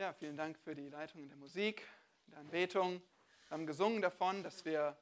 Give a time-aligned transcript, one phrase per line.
[0.00, 1.86] Ja, vielen Dank für die Leitung in der Musik,
[2.24, 3.02] in der Anbetung.
[3.48, 4.96] Wir haben gesungen davon, dass wir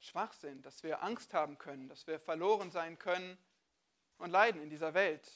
[0.00, 3.38] schwach sind, dass wir Angst haben können, dass wir verloren sein können
[4.18, 5.30] und leiden in dieser Welt.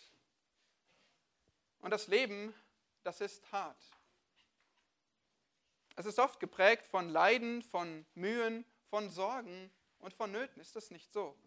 [1.79, 2.53] Und das Leben,
[3.05, 3.81] das ist hart.
[5.95, 9.71] Es ist oft geprägt von Leiden, von Mühen, von Sorgen
[10.01, 10.61] und von Nöten.
[10.61, 11.39] Ist das nicht so?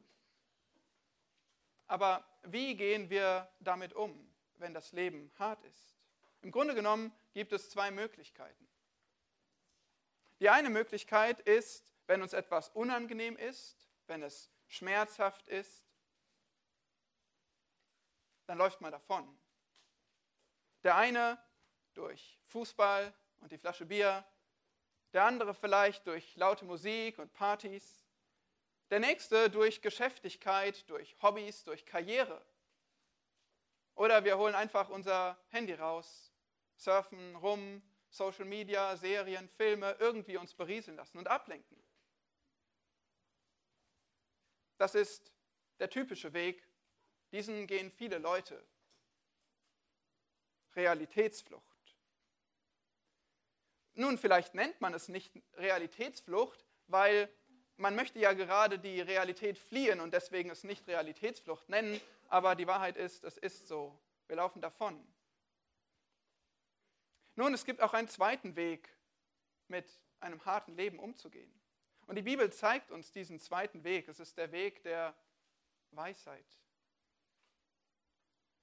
[1.85, 5.98] Aber wie gehen wir damit um, wenn das Leben hart ist?
[6.41, 8.67] Im Grunde genommen gibt es zwei Möglichkeiten.
[10.39, 15.85] Die eine Möglichkeit ist, wenn uns etwas unangenehm ist, wenn es schmerzhaft ist,
[18.45, 19.37] dann läuft man davon.
[20.83, 21.37] Der eine
[21.93, 24.25] durch Fußball und die Flasche Bier,
[25.13, 28.07] der andere vielleicht durch laute Musik und Partys,
[28.89, 32.43] der nächste durch Geschäftigkeit, durch Hobbys, durch Karriere.
[33.95, 36.28] Oder wir holen einfach unser Handy raus
[36.79, 41.77] surfen rum, Social Media, Serien, Filme, irgendwie uns berieseln lassen und ablenken.
[44.77, 45.31] Das ist
[45.79, 46.65] der typische Weg.
[47.31, 48.65] Diesen gehen viele Leute.
[50.75, 51.65] Realitätsflucht.
[53.93, 57.29] Nun, vielleicht nennt man es nicht Realitätsflucht, weil
[57.75, 62.67] man möchte ja gerade die Realität fliehen und deswegen es nicht Realitätsflucht nennen, aber die
[62.67, 63.99] Wahrheit ist, es ist so.
[64.27, 65.05] Wir laufen davon.
[67.39, 68.93] Nun, es gibt auch einen zweiten Weg,
[69.69, 71.49] mit einem harten Leben umzugehen.
[72.05, 74.09] Und die Bibel zeigt uns diesen zweiten Weg.
[74.09, 75.15] Es ist der Weg der
[75.91, 76.59] Weisheit.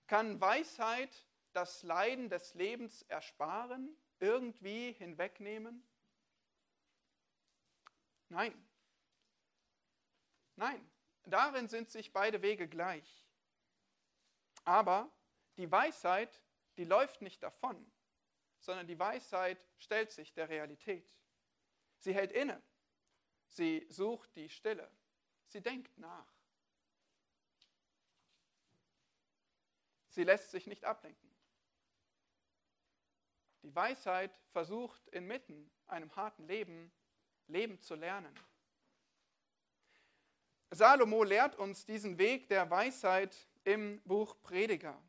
[0.06, 5.82] Kann Weisheit das Leiden des Lebens ersparen, irgendwie hinwegnehmen?
[8.28, 8.68] Nein.
[10.56, 10.86] Nein,
[11.24, 13.26] darin sind sich beide Wege gleich.
[14.64, 15.10] Aber
[15.56, 16.42] die Weisheit,
[16.76, 17.90] die läuft nicht davon
[18.66, 21.14] sondern die Weisheit stellt sich der Realität.
[22.00, 22.60] Sie hält inne,
[23.48, 24.90] sie sucht die Stille,
[25.46, 26.26] sie denkt nach.
[30.08, 31.30] Sie lässt sich nicht ablenken.
[33.62, 36.92] Die Weisheit versucht inmitten einem harten Leben
[37.48, 38.34] Leben zu lernen.
[40.70, 45.00] Salomo lehrt uns diesen Weg der Weisheit im Buch Prediger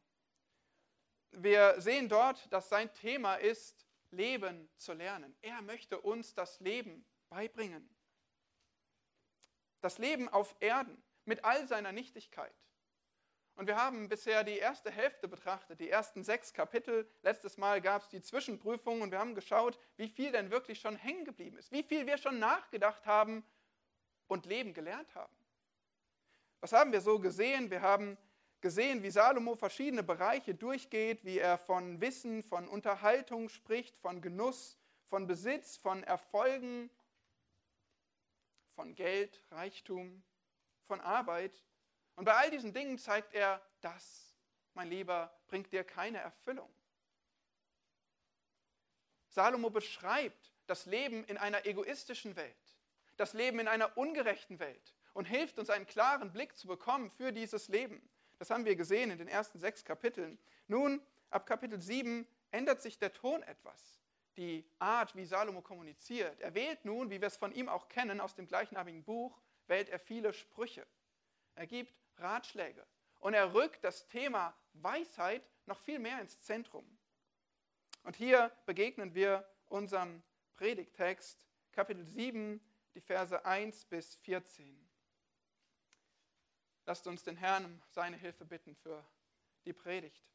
[1.32, 5.36] wir sehen dort, dass sein Thema ist, Leben zu lernen.
[5.42, 7.90] Er möchte uns das Leben beibringen.
[9.82, 12.54] Das Leben auf Erden mit all seiner Nichtigkeit.
[13.56, 17.10] Und wir haben bisher die erste Hälfte betrachtet, die ersten sechs Kapitel.
[17.24, 20.96] Letztes Mal gab es die Zwischenprüfung und wir haben geschaut, wie viel denn wirklich schon
[20.96, 23.44] hängen geblieben ist, wie viel wir schon nachgedacht haben
[24.28, 25.36] und Leben gelernt haben.
[26.60, 27.72] Was haben wir so gesehen?
[27.72, 28.18] Wir haben
[28.62, 34.78] gesehen, wie Salomo verschiedene Bereiche durchgeht, wie er von Wissen, von Unterhaltung spricht, von Genuss,
[35.08, 36.90] von Besitz, von Erfolgen,
[38.76, 40.24] von Geld, Reichtum,
[40.86, 41.64] von Arbeit.
[42.16, 44.36] Und bei all diesen Dingen zeigt er, das,
[44.74, 46.70] mein Lieber, bringt dir keine Erfüllung.
[49.30, 52.56] Salomo beschreibt das Leben in einer egoistischen Welt,
[53.18, 57.32] das Leben in einer ungerechten Welt und hilft uns einen klaren Blick zu bekommen für
[57.32, 58.08] dieses Leben.
[58.40, 60.38] Das haben wir gesehen in den ersten sechs Kapiteln.
[60.68, 64.00] Nun, ab Kapitel 7 ändert sich der Ton etwas.
[64.38, 66.40] Die Art, wie Salomo kommuniziert.
[66.42, 69.90] Er wählt nun, wie wir es von ihm auch kennen, aus dem gleichnamigen Buch, wählt
[69.90, 70.86] er viele Sprüche.
[71.56, 72.86] Er gibt Ratschläge.
[73.20, 76.86] Und er rückt das Thema Weisheit noch viel mehr ins Zentrum.
[78.04, 80.22] Und hier begegnen wir unserem
[80.56, 82.62] Predigtext, Kapitel 7,
[82.94, 84.87] die Verse 1 bis 14.
[86.88, 89.06] Lasst uns den Herrn um seine Hilfe bitten für
[89.66, 90.26] die Predigt.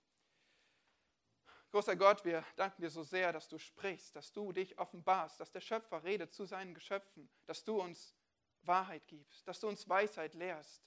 [1.70, 5.50] Großer Gott, wir danken dir so sehr, dass du sprichst, dass du dich offenbarst, dass
[5.50, 8.14] der Schöpfer redet zu seinen Geschöpfen, dass du uns
[8.60, 10.84] Wahrheit gibst, dass du uns Weisheit lehrst.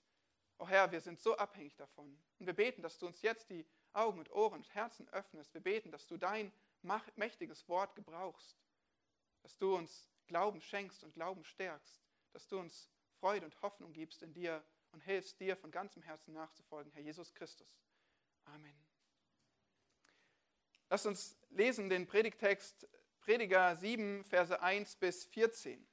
[0.59, 2.15] O Herr, wir sind so abhängig davon.
[2.37, 5.51] Und wir beten, dass du uns jetzt die Augen und Ohren und Herzen öffnest.
[5.55, 6.53] Wir beten, dass du dein
[7.15, 8.55] mächtiges Wort gebrauchst,
[9.41, 12.03] dass du uns Glauben schenkst und Glauben stärkst,
[12.33, 14.63] dass du uns Freude und Hoffnung gibst in dir
[14.95, 17.67] und hilfst dir von ganzem Herzen nachzufolgen, Herr Jesus Christus.
[18.45, 18.79] Amen.
[20.89, 22.87] Lass uns lesen den Predigtext
[23.19, 25.85] Prediger 7, Verse 1 bis 14.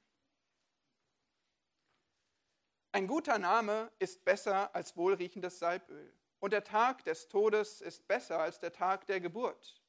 [2.93, 8.39] Ein guter Name ist besser als wohlriechendes Salböl, und der Tag des Todes ist besser
[8.39, 9.81] als der Tag der Geburt.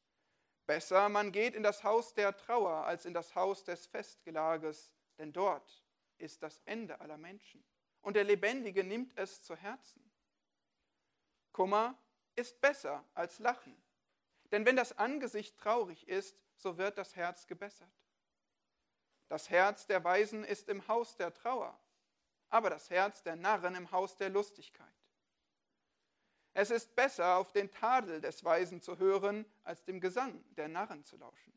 [0.66, 5.32] Besser man geht in das Haus der Trauer als in das Haus des Festgelages, denn
[5.32, 5.84] dort
[6.18, 7.64] ist das Ende aller Menschen
[8.04, 10.02] und der Lebendige nimmt es zu Herzen.
[11.52, 11.98] Kummer
[12.36, 13.76] ist besser als Lachen.
[14.52, 17.90] Denn wenn das Angesicht traurig ist, so wird das Herz gebessert.
[19.28, 21.78] Das Herz der Weisen ist im Haus der Trauer,
[22.50, 24.86] aber das Herz der Narren im Haus der Lustigkeit.
[26.52, 31.04] Es ist besser, auf den Tadel des Weisen zu hören, als dem Gesang der Narren
[31.04, 31.52] zu lauschen.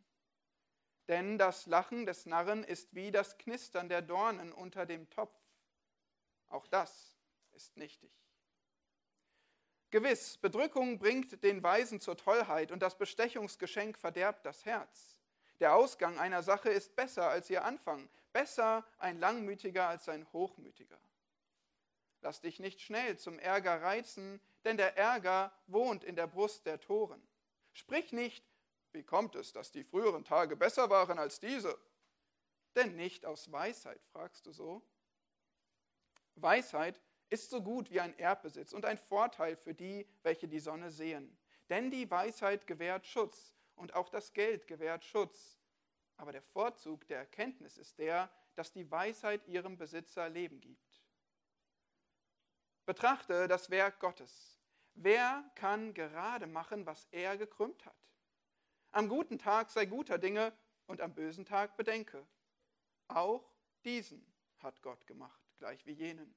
[1.08, 5.38] Denn das Lachen des Narren ist wie das Knistern der Dornen unter dem Topf.
[6.50, 7.18] Auch das
[7.54, 8.12] ist nichtig.
[9.90, 15.22] Gewiss, Bedrückung bringt den Weisen zur Tollheit und das Bestechungsgeschenk verderbt das Herz.
[15.60, 21.00] Der Ausgang einer Sache ist besser als ihr Anfang, besser ein Langmütiger als ein Hochmütiger.
[22.22, 26.80] Lass dich nicht schnell zum Ärger reizen, denn der Ärger wohnt in der Brust der
[26.80, 27.26] Toren.
[27.72, 28.46] Sprich nicht,
[28.92, 31.80] wie kommt es, dass die früheren Tage besser waren als diese?
[32.76, 34.82] Denn nicht aus Weisheit, fragst du so.
[36.42, 40.92] Weisheit ist so gut wie ein Erbbesitz und ein Vorteil für die, welche die Sonne
[40.92, 41.38] sehen.
[41.70, 45.58] Denn die Weisheit gewährt Schutz und auch das Geld gewährt Schutz.
[46.16, 51.04] Aber der Vorzug der Erkenntnis ist der, dass die Weisheit ihrem Besitzer Leben gibt.
[52.86, 54.60] Betrachte das Werk Gottes.
[54.94, 57.96] Wer kann gerade machen, was er gekrümmt hat?
[58.92, 60.54] Am guten Tag sei guter Dinge
[60.88, 62.26] und am bösen Tag bedenke.
[63.08, 63.52] Auch
[63.84, 64.26] diesen
[64.60, 66.36] hat Gott gemacht, gleich wie jenen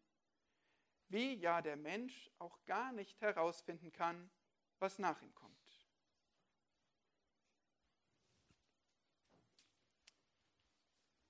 [1.10, 4.30] wie ja der Mensch auch gar nicht herausfinden kann,
[4.78, 5.50] was nach ihm kommt.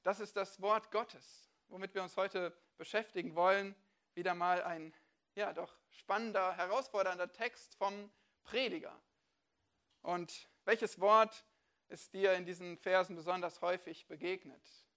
[0.03, 3.75] Das ist das Wort Gottes, womit wir uns heute beschäftigen wollen.
[4.15, 4.95] Wieder mal ein
[5.35, 8.11] ja doch spannender, herausfordernder Text vom
[8.43, 9.01] Prediger.
[10.03, 11.45] Und welches Wort
[11.89, 14.90] ist dir in diesen Versen besonders häufig begegnet?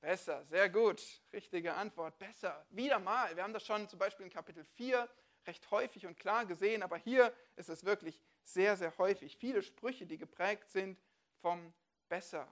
[0.00, 1.02] Besser, sehr gut.
[1.32, 2.18] Richtige Antwort.
[2.18, 2.66] Besser.
[2.70, 3.36] Wieder mal.
[3.36, 5.08] Wir haben das schon zum Beispiel in Kapitel 4
[5.46, 9.36] recht häufig und klar gesehen, aber hier ist es wirklich sehr, sehr häufig.
[9.36, 10.98] Viele Sprüche, die geprägt sind
[11.40, 11.72] vom
[12.08, 12.46] Besser.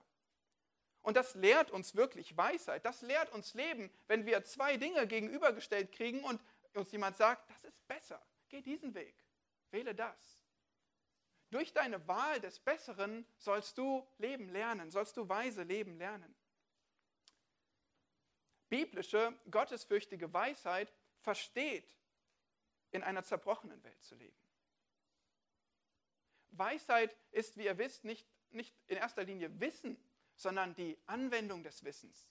[1.03, 2.85] Und das lehrt uns wirklich Weisheit.
[2.85, 6.41] Das lehrt uns Leben, wenn wir zwei Dinge gegenübergestellt kriegen und
[6.75, 8.21] uns jemand sagt, das ist besser.
[8.49, 9.15] Geh diesen Weg.
[9.71, 10.39] Wähle das.
[11.51, 16.35] Durch deine Wahl des Besseren sollst du leben lernen, sollst du weise leben lernen.
[18.69, 21.97] Biblische, gottesfürchtige Weisheit versteht,
[22.91, 24.37] in einer zerbrochenen Welt zu leben.
[26.51, 29.97] Weisheit ist, wie ihr wisst, nicht, nicht in erster Linie Wissen,
[30.35, 32.29] sondern die Anwendung des Wissens.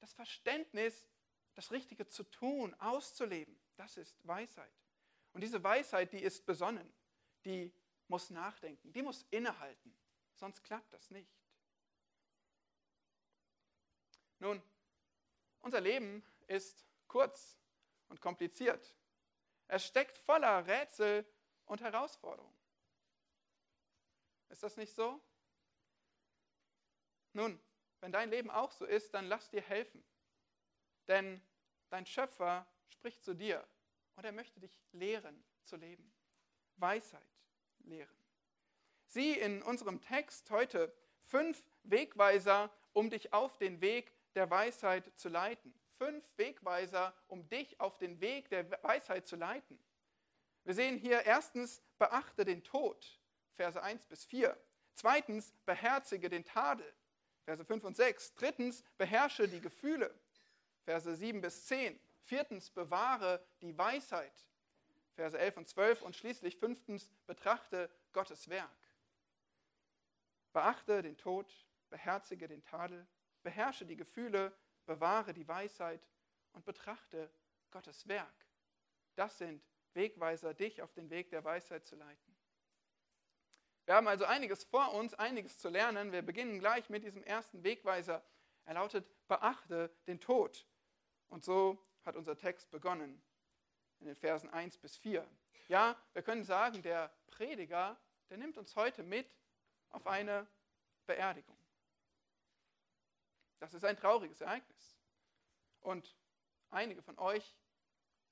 [0.00, 1.06] Das Verständnis,
[1.54, 4.72] das Richtige zu tun, auszuleben, das ist Weisheit.
[5.32, 6.92] Und diese Weisheit, die ist besonnen,
[7.44, 7.72] die
[8.08, 9.94] muss nachdenken, die muss innehalten,
[10.34, 11.30] sonst klappt das nicht.
[14.40, 14.62] Nun,
[15.60, 17.58] unser Leben ist kurz
[18.08, 18.94] und kompliziert.
[19.66, 21.26] Es steckt voller Rätsel
[21.66, 22.56] und Herausforderungen.
[24.48, 25.20] Ist das nicht so?
[27.32, 27.60] Nun,
[28.00, 30.02] wenn dein Leben auch so ist, dann lass dir helfen.
[31.06, 31.42] Denn
[31.90, 33.66] dein Schöpfer spricht zu dir
[34.16, 36.12] und er möchte dich lehren zu leben.
[36.76, 37.28] Weisheit
[37.80, 38.16] lehren.
[39.06, 45.28] Sieh in unserem Text heute fünf Wegweiser, um dich auf den Weg der Weisheit zu
[45.28, 45.74] leiten.
[45.98, 49.78] Fünf Wegweiser, um dich auf den Weg der Weisheit zu leiten.
[50.64, 53.20] Wir sehen hier erstens, beachte den Tod,
[53.56, 54.56] Verse 1 bis 4.
[54.94, 56.86] Zweitens, beherzige den Tadel,
[57.44, 58.34] Verse 5 und 6.
[58.34, 60.14] Drittens, beherrsche die Gefühle,
[60.84, 61.98] Verse 7 bis 10.
[62.22, 64.46] Viertens, bewahre die Weisheit,
[65.14, 66.02] Verse 11 und 12.
[66.02, 68.68] Und schließlich fünftens, betrachte Gottes Werk.
[70.52, 71.50] Beachte den Tod,
[71.88, 73.06] beherzige den Tadel,
[73.48, 74.52] beherrsche die Gefühle,
[74.84, 76.06] bewahre die Weisheit
[76.52, 77.30] und betrachte
[77.70, 78.46] Gottes Werk.
[79.14, 79.64] Das sind
[79.94, 82.36] Wegweiser, dich auf den Weg der Weisheit zu leiten.
[83.86, 86.12] Wir haben also einiges vor uns, einiges zu lernen.
[86.12, 88.22] Wir beginnen gleich mit diesem ersten Wegweiser.
[88.66, 90.66] Er lautet, beachte den Tod.
[91.28, 93.22] Und so hat unser Text begonnen
[93.98, 95.26] in den Versen 1 bis 4.
[95.68, 99.34] Ja, wir können sagen, der Prediger, der nimmt uns heute mit
[99.88, 100.46] auf eine
[101.06, 101.57] Beerdigung.
[103.58, 104.96] Das ist ein trauriges Ereignis.
[105.80, 106.16] Und
[106.70, 107.56] einige von euch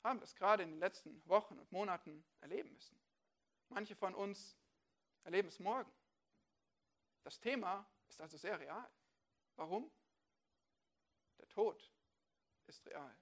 [0.02, 3.00] haben das gerade in den letzten Wochen und Monaten erleben müssen.
[3.68, 4.56] Manche von uns
[5.24, 5.90] erleben es morgen.
[7.24, 8.88] Das Thema ist also sehr real.
[9.56, 9.90] Warum?
[11.38, 11.92] Der Tod
[12.66, 13.16] ist real.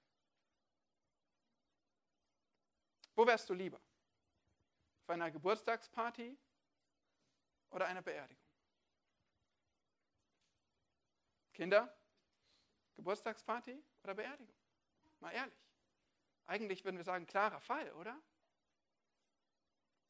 [3.14, 3.80] Wo wärst du lieber?
[5.02, 6.36] Auf einer Geburtstagsparty
[7.70, 8.44] oder einer Beerdigung?
[11.52, 11.93] Kinder,
[12.96, 14.54] Geburtstagsparty oder Beerdigung?
[15.20, 15.68] Mal ehrlich.
[16.46, 18.20] Eigentlich würden wir sagen, klarer Fall, oder?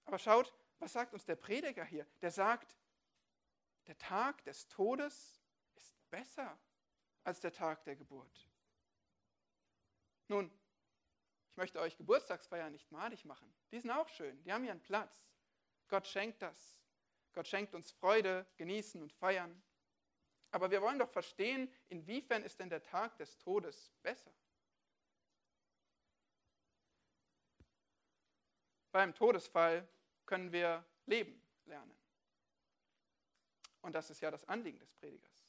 [0.05, 2.07] Aber schaut, was sagt uns der Prediger hier?
[2.21, 2.77] Der sagt,
[3.87, 5.41] der Tag des Todes
[5.77, 6.59] ist besser
[7.23, 8.49] als der Tag der Geburt.
[10.29, 10.51] Nun,
[11.51, 13.55] ich möchte euch Geburtstagsfeiern nicht madig machen.
[13.71, 15.25] Die sind auch schön, die haben ihren Platz.
[15.89, 16.81] Gott schenkt das.
[17.33, 19.63] Gott schenkt uns Freude, genießen und feiern.
[20.55, 24.33] Aber wir wollen doch verstehen, inwiefern ist denn der Tag des Todes besser?
[28.93, 29.89] Beim Todesfall
[30.25, 31.99] können wir leben lernen.
[33.83, 35.45] Und das ist ja das Anliegen des Predigers.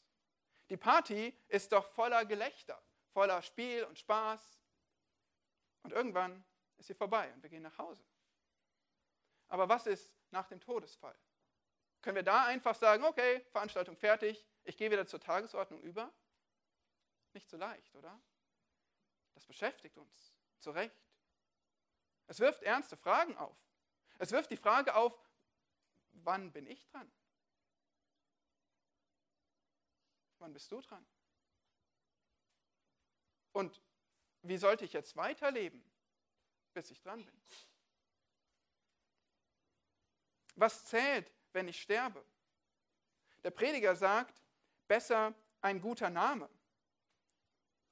[0.72, 2.82] Die Party ist doch voller Gelächter,
[3.14, 4.60] voller Spiel und Spaß.
[5.84, 6.44] Und irgendwann
[6.78, 8.04] ist sie vorbei und wir gehen nach Hause.
[9.50, 11.16] Aber was ist nach dem Todesfall?
[12.02, 16.12] Können wir da einfach sagen, okay, Veranstaltung fertig, ich gehe wieder zur Tagesordnung über?
[17.34, 18.20] Nicht so leicht, oder?
[19.34, 20.96] Das beschäftigt uns, zu Recht.
[22.28, 23.58] Es wirft ernste Fragen auf.
[24.18, 25.14] Es wirft die Frage auf,
[26.12, 27.12] wann bin ich dran?
[30.40, 31.06] Wann bist du dran?
[33.52, 33.82] Und
[34.42, 35.84] wie sollte ich jetzt weiterleben,
[36.74, 37.42] bis ich dran bin?
[40.56, 42.24] Was zählt, wenn ich sterbe?
[43.44, 44.45] Der Prediger sagt,
[44.88, 46.50] besser ein guter Name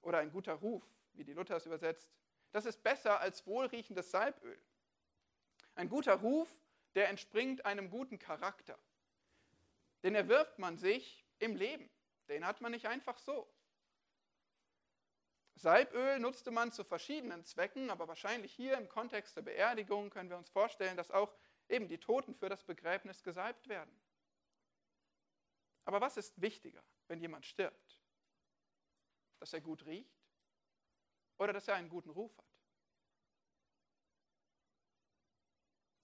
[0.01, 0.83] oder ein guter Ruf,
[1.13, 2.13] wie die Luther es übersetzt.
[2.51, 4.61] Das ist besser als wohlriechendes Salböl.
[5.75, 6.49] Ein guter Ruf,
[6.93, 8.77] der entspringt einem guten Charakter.
[10.03, 11.89] Den erwirbt man sich im Leben.
[12.29, 13.51] Den hat man nicht einfach so.
[15.55, 20.37] Salböl nutzte man zu verschiedenen Zwecken, aber wahrscheinlich hier im Kontext der Beerdigung können wir
[20.37, 21.33] uns vorstellen, dass auch
[21.69, 23.95] eben die Toten für das Begräbnis gesalbt werden.
[25.85, 27.99] Aber was ist wichtiger, wenn jemand stirbt?
[29.39, 30.23] Dass er gut riecht
[31.37, 32.45] oder dass er einen guten Ruf hat?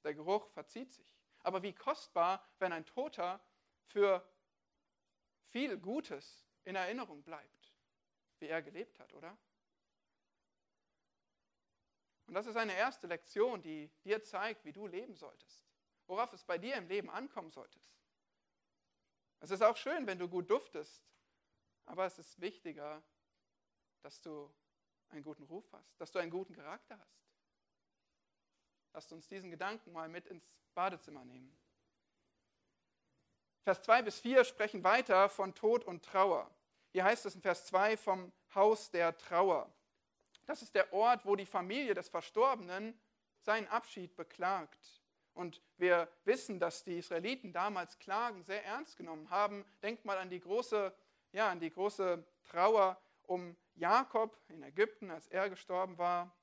[0.04, 1.18] Der Geruch verzieht sich.
[1.42, 3.40] Aber wie kostbar, wenn ein Toter
[3.86, 4.28] für
[5.50, 7.74] viel Gutes in Erinnerung bleibt,
[8.40, 9.38] wie er gelebt hat, oder?
[12.28, 15.66] Und das ist eine erste Lektion, die dir zeigt, wie du leben solltest,
[16.06, 17.99] worauf es bei dir im Leben ankommen solltest.
[19.40, 21.04] Es ist auch schön, wenn du gut duftest,
[21.86, 23.02] aber es ist wichtiger,
[24.02, 24.54] dass du
[25.10, 27.20] einen guten Ruf hast, dass du einen guten Charakter hast.
[28.94, 30.44] Lasst uns diesen Gedanken mal mit ins
[30.74, 31.58] Badezimmer nehmen.
[33.64, 36.50] Vers 2 bis 4 sprechen weiter von Tod und Trauer.
[36.92, 39.72] Hier heißt es in Vers 2 vom Haus der Trauer.
[40.46, 43.00] Das ist der Ort, wo die Familie des Verstorbenen
[43.42, 45.02] seinen Abschied beklagt.
[45.34, 49.66] Und wir wissen, dass die Israeliten damals Klagen sehr ernst genommen haben.
[49.82, 50.94] Denkt mal an die große,
[51.32, 56.36] ja, an die große Trauer um Jakob in Ägypten, als er gestorben war.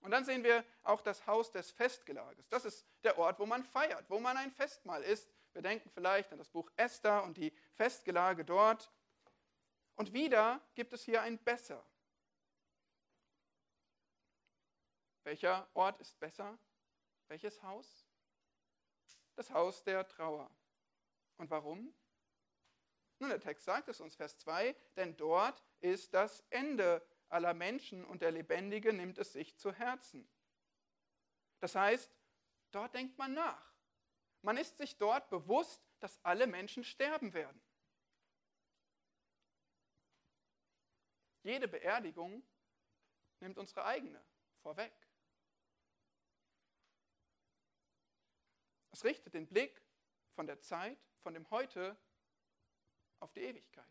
[0.00, 2.48] Und dann sehen wir auch das Haus des Festgelages.
[2.48, 5.28] Das ist der Ort, wo man feiert, wo man ein Festmahl isst.
[5.52, 8.92] Wir denken vielleicht an das Buch Esther und die Festgelage dort.
[9.96, 11.84] Und wieder gibt es hier ein Besser.
[15.24, 16.56] Welcher Ort ist besser?
[17.28, 18.06] Welches Haus?
[19.36, 20.50] Das Haus der Trauer.
[21.36, 21.94] Und warum?
[23.20, 28.04] Nun, der Text sagt es uns, Vers 2, denn dort ist das Ende aller Menschen
[28.04, 30.28] und der Lebendige nimmt es sich zu Herzen.
[31.60, 32.10] Das heißt,
[32.70, 33.74] dort denkt man nach.
[34.42, 37.60] Man ist sich dort bewusst, dass alle Menschen sterben werden.
[41.42, 42.42] Jede Beerdigung
[43.40, 44.22] nimmt unsere eigene
[44.62, 44.92] vorweg.
[48.98, 49.80] Es richtet den Blick
[50.34, 51.96] von der Zeit, von dem Heute
[53.20, 53.86] auf die Ewigkeit.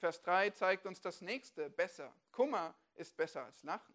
[0.00, 2.12] Vers 3 zeigt uns das nächste besser.
[2.32, 3.94] Kummer ist besser als Lachen.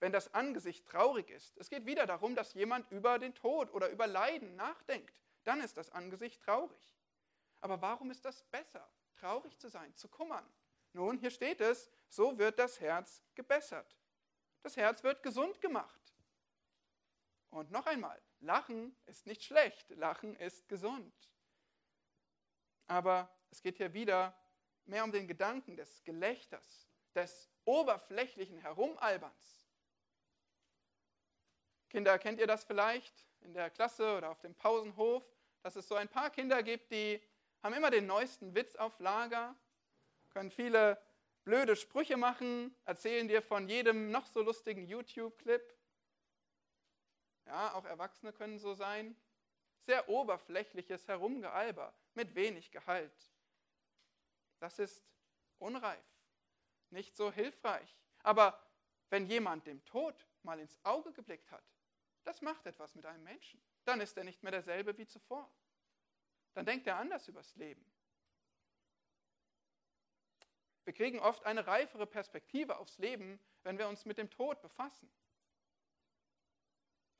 [0.00, 3.90] Wenn das Angesicht traurig ist, es geht wieder darum, dass jemand über den Tod oder
[3.90, 6.96] über Leiden nachdenkt, dann ist das Angesicht traurig.
[7.60, 10.50] Aber warum ist das besser, traurig zu sein, zu kummern?
[10.94, 13.98] Nun, hier steht es, so wird das Herz gebessert.
[14.62, 16.07] Das Herz wird gesund gemacht.
[17.50, 21.14] Und noch einmal, Lachen ist nicht schlecht, Lachen ist gesund.
[22.86, 24.36] Aber es geht hier wieder
[24.84, 29.66] mehr um den Gedanken des Gelächters, des oberflächlichen Herumalberns.
[31.90, 35.24] Kinder, kennt ihr das vielleicht in der Klasse oder auf dem Pausenhof,
[35.62, 37.22] dass es so ein paar Kinder gibt, die
[37.62, 39.56] haben immer den neuesten Witz auf Lager,
[40.30, 41.00] können viele
[41.44, 45.62] blöde Sprüche machen, erzählen dir von jedem noch so lustigen YouTube-Clip.
[47.48, 49.16] Ja, auch Erwachsene können so sein.
[49.86, 53.32] Sehr oberflächliches Herumgealber mit wenig Gehalt.
[54.58, 55.02] Das ist
[55.58, 56.04] unreif,
[56.90, 57.98] nicht so hilfreich.
[58.22, 58.62] Aber
[59.08, 61.64] wenn jemand dem Tod mal ins Auge geblickt hat,
[62.24, 63.62] das macht etwas mit einem Menschen.
[63.86, 65.50] Dann ist er nicht mehr derselbe wie zuvor.
[66.52, 67.90] Dann denkt er anders übers Leben.
[70.84, 75.10] Wir kriegen oft eine reifere Perspektive aufs Leben, wenn wir uns mit dem Tod befassen.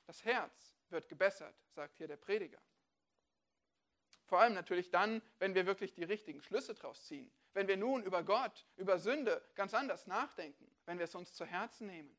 [0.09, 2.59] Das Herz wird gebessert, sagt hier der Prediger.
[4.25, 7.31] Vor allem natürlich dann, wenn wir wirklich die richtigen Schlüsse daraus ziehen.
[7.53, 11.45] Wenn wir nun über Gott, über Sünde ganz anders nachdenken, wenn wir es uns zu
[11.45, 12.17] Herzen nehmen.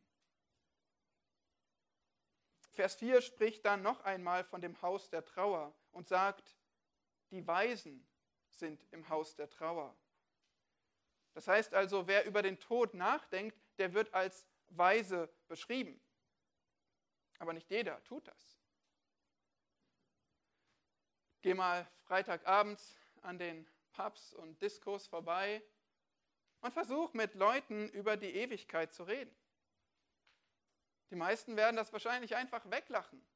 [2.70, 6.56] Vers 4 spricht dann noch einmal von dem Haus der Trauer und sagt,
[7.32, 8.06] die Weisen
[8.50, 9.97] sind im Haus der Trauer.
[11.32, 16.00] Das heißt also, wer über den Tod nachdenkt, der wird als weise beschrieben.
[17.40, 18.61] Aber nicht jeder tut das.
[21.42, 25.62] Geh mal Freitagabends an den Pubs und Diskos vorbei
[26.61, 29.35] und versuch mit Leuten über die Ewigkeit zu reden.
[31.09, 33.26] Die meisten werden das wahrscheinlich einfach weglachen,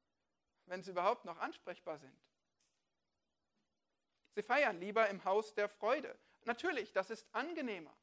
[0.67, 2.15] wenn sie überhaupt noch ansprechbar sind.
[4.35, 6.15] Sie feiern lieber im Haus der Freude.
[6.43, 7.95] Natürlich, das ist angenehmer.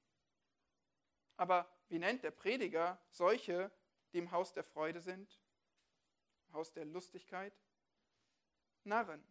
[1.36, 3.70] Aber wie nennt der Prediger solche,
[4.12, 5.41] die im Haus der Freude sind?
[6.52, 7.54] Haus der Lustigkeit?
[8.84, 9.24] Narren.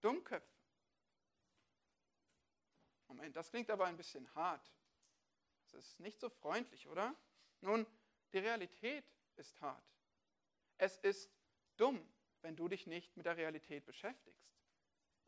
[0.00, 0.56] Dummköpfe.
[3.08, 4.72] Moment, das klingt aber ein bisschen hart.
[5.72, 7.14] Das ist nicht so freundlich, oder?
[7.60, 7.86] Nun,
[8.32, 9.04] die Realität
[9.36, 9.84] ist hart.
[10.78, 11.30] Es ist
[11.76, 12.06] dumm,
[12.42, 14.46] wenn du dich nicht mit der Realität beschäftigst.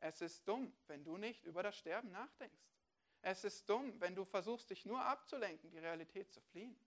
[0.00, 2.68] Es ist dumm, wenn du nicht über das Sterben nachdenkst.
[3.22, 6.78] Es ist dumm, wenn du versuchst, dich nur abzulenken, die Realität zu fliehen.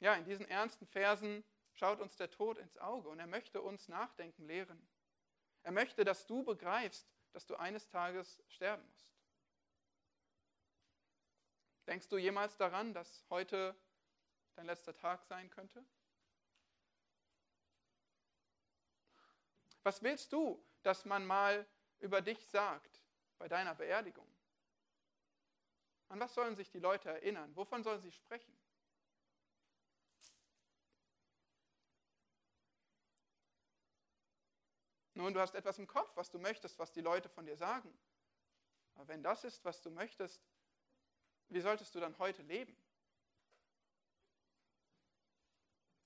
[0.00, 3.88] Ja, in diesen ernsten Versen schaut uns der Tod ins Auge und er möchte uns
[3.88, 4.86] Nachdenken lehren.
[5.62, 9.12] Er möchte, dass du begreifst, dass du eines Tages sterben musst.
[11.86, 13.76] Denkst du jemals daran, dass heute
[14.54, 15.84] dein letzter Tag sein könnte?
[19.82, 21.64] Was willst du, dass man mal
[22.00, 23.00] über dich sagt
[23.38, 24.26] bei deiner Beerdigung?
[26.08, 27.54] An was sollen sich die Leute erinnern?
[27.54, 28.56] Wovon sollen sie sprechen?
[35.16, 37.90] Nun, du hast etwas im Kopf, was du möchtest, was die Leute von dir sagen.
[38.94, 40.46] Aber wenn das ist, was du möchtest,
[41.48, 42.76] wie solltest du dann heute leben?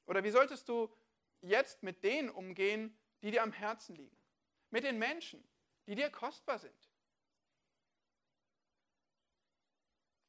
[0.06, 0.96] Oder wie solltest du
[1.40, 4.16] jetzt mit denen umgehen, die dir am Herzen liegen?
[4.70, 5.42] Mit den Menschen,
[5.86, 6.88] die dir kostbar sind?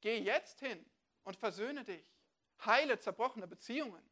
[0.02, 0.84] Geh jetzt hin
[1.24, 2.12] und versöhne dich.
[2.66, 4.04] Heile zerbrochene Beziehungen.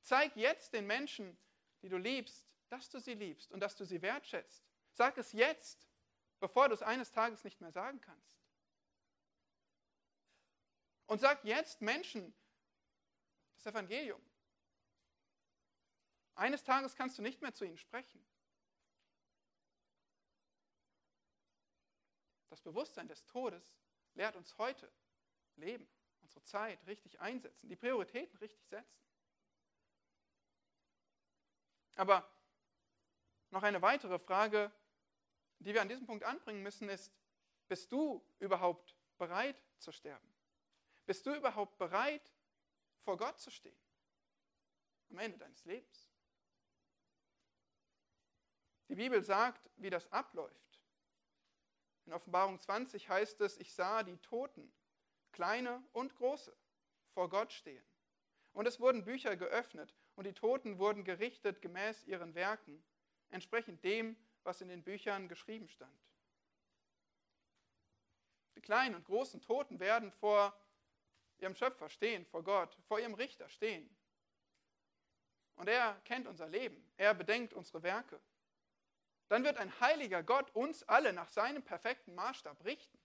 [0.00, 1.38] Zeig jetzt den Menschen,
[1.82, 4.64] die du liebst, dass du sie liebst und dass du sie wertschätzt.
[4.92, 5.88] Sag es jetzt,
[6.40, 8.36] bevor du es eines Tages nicht mehr sagen kannst.
[11.06, 12.34] Und sag jetzt Menschen
[13.54, 14.20] das Evangelium.
[16.34, 18.24] Eines Tages kannst du nicht mehr zu ihnen sprechen.
[22.50, 23.76] Das Bewusstsein des Todes
[24.14, 24.90] lehrt uns heute
[25.56, 25.88] leben,
[26.22, 29.00] unsere Zeit richtig einsetzen, die Prioritäten richtig setzen.
[31.96, 32.30] Aber
[33.50, 34.70] noch eine weitere Frage,
[35.58, 37.12] die wir an diesem Punkt anbringen müssen, ist,
[37.68, 40.32] bist du überhaupt bereit zu sterben?
[41.06, 42.32] Bist du überhaupt bereit,
[43.02, 43.78] vor Gott zu stehen?
[45.10, 46.10] Am Ende deines Lebens.
[48.88, 50.80] Die Bibel sagt, wie das abläuft.
[52.06, 54.72] In Offenbarung 20 heißt es, ich sah die Toten,
[55.32, 56.56] kleine und große,
[57.14, 57.84] vor Gott stehen.
[58.52, 62.82] Und es wurden Bücher geöffnet und die Toten wurden gerichtet gemäß ihren Werken,
[63.30, 65.98] entsprechend dem, was in den Büchern geschrieben stand.
[68.54, 70.58] Die kleinen und großen Toten werden vor
[71.38, 73.94] ihrem Schöpfer stehen, vor Gott, vor ihrem Richter stehen.
[75.56, 78.20] Und er kennt unser Leben, er bedenkt unsere Werke.
[79.28, 82.98] Dann wird ein heiliger Gott uns alle nach seinem perfekten Maßstab richten.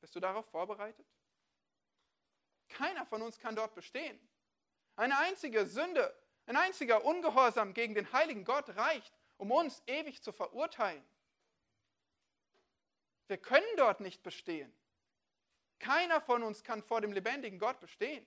[0.00, 1.06] Bist du darauf vorbereitet?
[2.68, 4.20] Keiner von uns kann dort bestehen.
[4.96, 6.14] Eine einzige Sünde,
[6.46, 11.04] ein einziger Ungehorsam gegen den heiligen Gott reicht, um uns ewig zu verurteilen.
[13.28, 14.74] Wir können dort nicht bestehen.
[15.78, 18.24] Keiner von uns kann vor dem lebendigen Gott bestehen,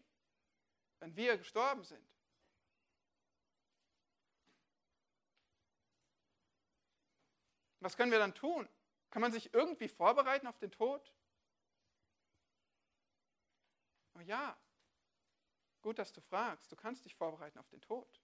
[1.00, 2.06] wenn wir gestorben sind.
[7.80, 8.68] Was können wir dann tun?
[9.10, 11.14] Kann man sich irgendwie vorbereiten auf den Tod?
[14.16, 14.56] Oh ja,
[15.82, 16.72] gut, dass du fragst.
[16.72, 18.20] Du kannst dich vorbereiten auf den Tod.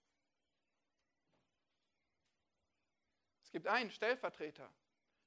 [3.55, 4.69] gibt einen Stellvertreter,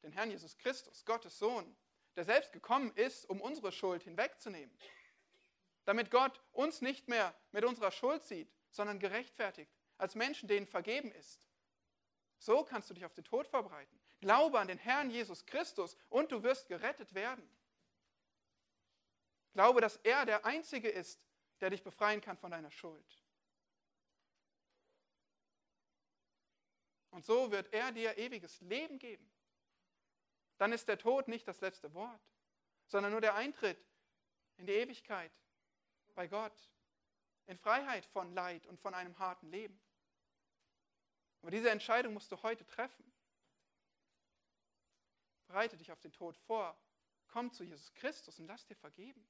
[0.02, 1.74] den Herrn Jesus Christus, Gottes Sohn,
[2.14, 4.78] der selbst gekommen ist, um unsere Schuld hinwegzunehmen.
[5.86, 11.10] Damit Gott uns nicht mehr mit unserer Schuld sieht, sondern gerechtfertigt, als Menschen, denen vergeben
[11.12, 11.48] ist.
[12.36, 13.98] So kannst du dich auf den Tod vorbereiten.
[14.20, 17.48] Glaube an den Herrn Jesus Christus und du wirst gerettet werden.
[19.54, 21.18] Glaube, dass er der Einzige ist,
[21.60, 23.22] der dich befreien kann von deiner Schuld.
[27.10, 29.28] Und so wird er dir ewiges Leben geben.
[30.58, 32.20] Dann ist der Tod nicht das letzte Wort,
[32.86, 33.78] sondern nur der Eintritt
[34.56, 35.32] in die Ewigkeit
[36.14, 36.70] bei Gott,
[37.46, 39.80] in Freiheit von Leid und von einem harten Leben.
[41.40, 43.12] Aber diese Entscheidung musst du heute treffen.
[45.46, 46.78] Bereite dich auf den Tod vor.
[47.28, 49.26] Komm zu Jesus Christus und lass dir vergeben.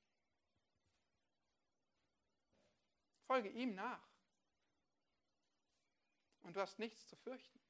[3.28, 4.08] Folge ihm nach.
[6.40, 7.60] Und du hast nichts zu fürchten.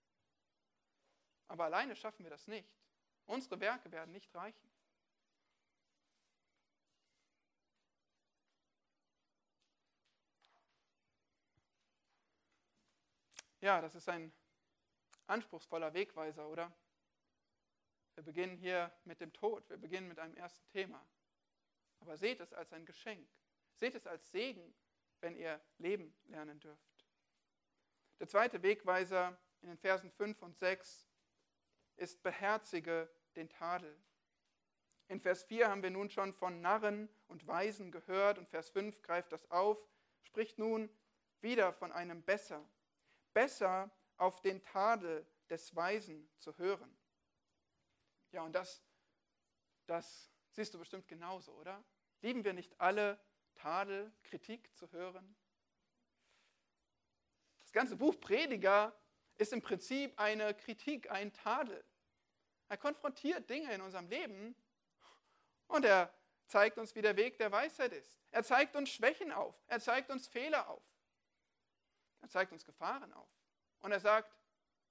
[1.49, 2.73] Aber alleine schaffen wir das nicht.
[3.27, 4.71] Unsere Werke werden nicht reichen.
[13.61, 14.33] Ja, das ist ein
[15.27, 16.73] anspruchsvoller Wegweiser, oder?
[18.15, 21.05] Wir beginnen hier mit dem Tod, wir beginnen mit einem ersten Thema.
[21.99, 23.29] Aber seht es als ein Geschenk.
[23.75, 24.73] Seht es als Segen,
[25.21, 27.07] wenn ihr leben lernen dürft.
[28.21, 31.09] Der zweite Wegweiser in den Versen 5 und 6
[31.97, 33.97] ist beherzige den Tadel.
[35.09, 39.03] In Vers 4 haben wir nun schon von Narren und Weisen gehört und Vers 5
[39.03, 39.89] greift das auf,
[40.23, 40.91] spricht nun
[41.41, 42.69] wieder von einem Besser.
[43.33, 46.95] Besser auf den Tadel des Weisen zu hören.
[48.33, 48.85] Ja, und das,
[49.87, 51.83] das siehst du bestimmt genauso, oder?
[52.21, 53.19] Lieben wir nicht alle
[53.59, 55.37] Tadel, Kritik zu hören?
[57.61, 58.99] Das ganze Buch Prediger
[59.37, 61.85] ist im Prinzip eine Kritik, ein Tadel.
[62.69, 64.55] Er konfrontiert Dinge in unserem Leben
[65.67, 66.13] und er
[66.47, 68.19] zeigt uns, wie der Weg der Weisheit ist.
[68.31, 69.55] Er zeigt uns Schwächen auf.
[69.67, 70.83] Er zeigt uns Fehler auf.
[72.21, 73.29] Er zeigt uns Gefahren auf.
[73.81, 74.35] Und er sagt,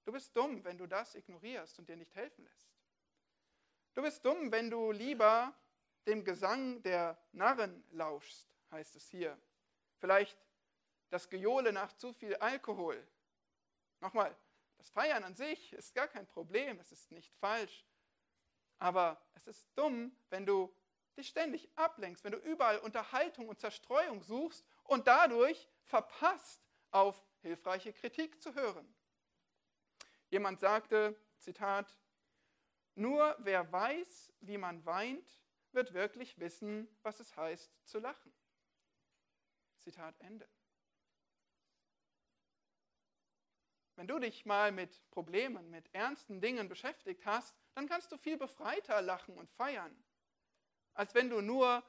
[0.04, 2.70] du bist dumm, wenn du das ignorierst und dir nicht helfen lässt.
[3.94, 5.52] Du bist dumm, wenn du lieber
[6.06, 9.38] dem Gesang der Narren lauschst, heißt es hier.
[9.98, 10.38] Vielleicht
[11.10, 13.06] das Gejohle nach zu viel Alkohol.
[14.00, 14.36] Nochmal,
[14.76, 17.84] das Feiern an sich ist gar kein Problem, es ist nicht falsch.
[18.78, 20.72] Aber es ist dumm, wenn du
[21.16, 27.92] dich ständig ablenkst, wenn du überall Unterhaltung und Zerstreuung suchst und dadurch verpasst, auf hilfreiche
[27.92, 28.94] Kritik zu hören.
[30.30, 31.98] Jemand sagte, Zitat,
[32.94, 35.38] nur wer weiß, wie man weint,
[35.72, 38.32] wird wirklich wissen, was es heißt zu lachen.
[39.88, 40.46] Zitat Ende.
[43.96, 48.36] Wenn du dich mal mit Problemen, mit ernsten Dingen beschäftigt hast, dann kannst du viel
[48.36, 50.04] befreiter lachen und feiern,
[50.92, 51.82] als wenn du nur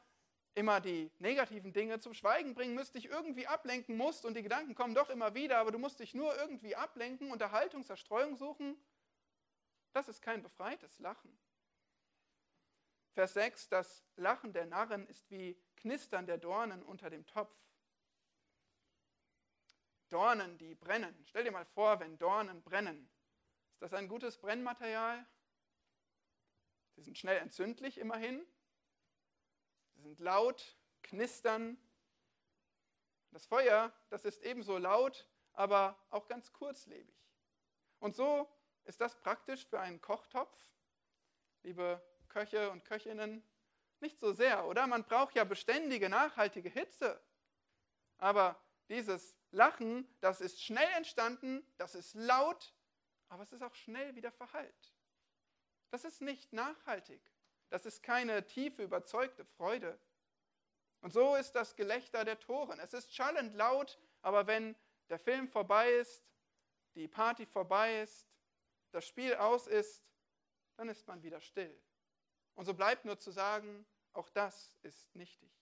[0.55, 4.75] immer die negativen Dinge zum Schweigen bringen müsst, dich irgendwie ablenken musst und die Gedanken
[4.75, 8.81] kommen doch immer wieder, aber du musst dich nur irgendwie ablenken, Unterhaltung, Zerstreuung suchen.
[9.91, 11.37] Das ist kein befreites Lachen.
[13.11, 17.53] Vers 6, das Lachen der Narren ist wie Knistern der Dornen unter dem Topf.
[20.09, 21.23] Dornen, die brennen.
[21.27, 23.09] Stell dir mal vor, wenn Dornen brennen.
[23.73, 25.25] Ist das ein gutes Brennmaterial?
[26.95, 28.45] Sie sind schnell entzündlich immerhin.
[29.95, 31.77] Sie sind laut, knistern.
[33.31, 37.15] Das Feuer, das ist ebenso laut, aber auch ganz kurzlebig.
[37.99, 38.49] Und so
[38.85, 40.57] ist das praktisch für einen Kochtopf,
[41.63, 43.43] liebe Köche und Köchinnen,
[43.99, 44.87] nicht so sehr, oder?
[44.87, 47.21] Man braucht ja beständige, nachhaltige Hitze.
[48.17, 52.73] Aber dieses Lachen, das ist schnell entstanden, das ist laut,
[53.29, 54.93] aber es ist auch schnell wieder verhallt.
[55.91, 57.21] Das ist nicht nachhaltig.
[57.69, 59.99] Das ist keine tiefe, überzeugte Freude.
[61.01, 62.79] Und so ist das Gelächter der Toren.
[62.79, 64.75] Es ist schallend laut, aber wenn
[65.09, 66.23] der Film vorbei ist,
[66.95, 68.27] die Party vorbei ist,
[68.91, 70.03] das Spiel aus ist,
[70.75, 71.79] dann ist man wieder still.
[72.55, 75.58] Und so bleibt nur zu sagen, auch das ist nichtig.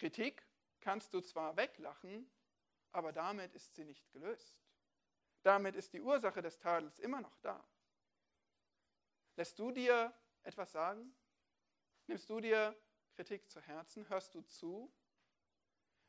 [0.00, 0.42] Kritik
[0.80, 2.30] kannst du zwar weglachen,
[2.90, 4.58] aber damit ist sie nicht gelöst.
[5.42, 7.62] Damit ist die Ursache des Tadels immer noch da.
[9.36, 11.14] Lässt du dir etwas sagen?
[12.06, 12.74] Nimmst du dir
[13.14, 14.08] Kritik zu Herzen?
[14.08, 14.90] Hörst du zu?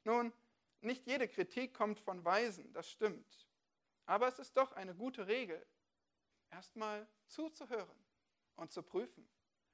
[0.06, 0.32] Nun,
[0.80, 3.50] nicht jede Kritik kommt von Weisen, das stimmt.
[4.06, 5.68] Aber es ist doch eine gute Regel,
[6.50, 8.06] erstmal zuzuhören
[8.56, 9.30] und zu prüfen.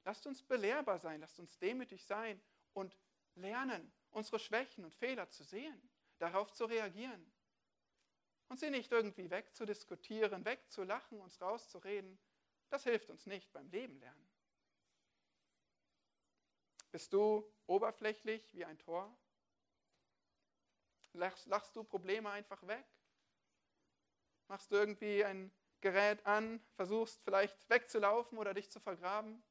[0.05, 2.41] Lasst uns belehrbar sein, lasst uns demütig sein
[2.73, 2.97] und
[3.35, 5.89] lernen, unsere Schwächen und Fehler zu sehen,
[6.19, 7.31] darauf zu reagieren.
[8.49, 12.17] und sie nicht irgendwie wegzudiskutieren, wegzulachen, uns rauszureden,
[12.69, 14.27] das hilft uns nicht beim Leben lernen.
[16.91, 19.15] Bist du oberflächlich wie ein Tor?
[21.13, 22.85] Lachst, lachst du Probleme einfach weg?
[24.47, 29.43] Machst du irgendwie ein Gerät an, versuchst vielleicht wegzulaufen oder dich zu vergraben?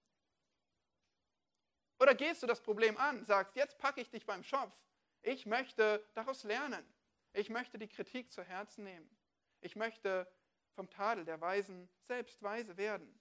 [1.98, 4.74] Oder gehst du das Problem an, sagst, jetzt packe ich dich beim Schopf.
[5.22, 6.84] Ich möchte daraus lernen.
[7.32, 9.10] Ich möchte die Kritik zu Herzen nehmen.
[9.60, 10.30] Ich möchte
[10.74, 13.18] vom Tadel der Weisen selbst weise werden.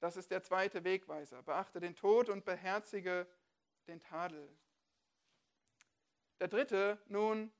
[0.00, 1.42] Das ist der zweite Wegweiser.
[1.42, 3.26] Beachte den Tod und beherzige
[3.86, 4.48] den Tadel.
[6.40, 7.52] Der dritte nun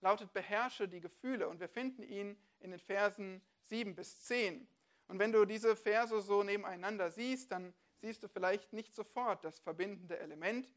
[0.00, 4.66] lautet beherrsche die Gefühle und wir finden ihn in den Versen 7 bis 10.
[5.08, 9.60] Und wenn du diese Verse so nebeneinander siehst, dann siehst du vielleicht nicht sofort das
[9.60, 10.68] verbindende Element.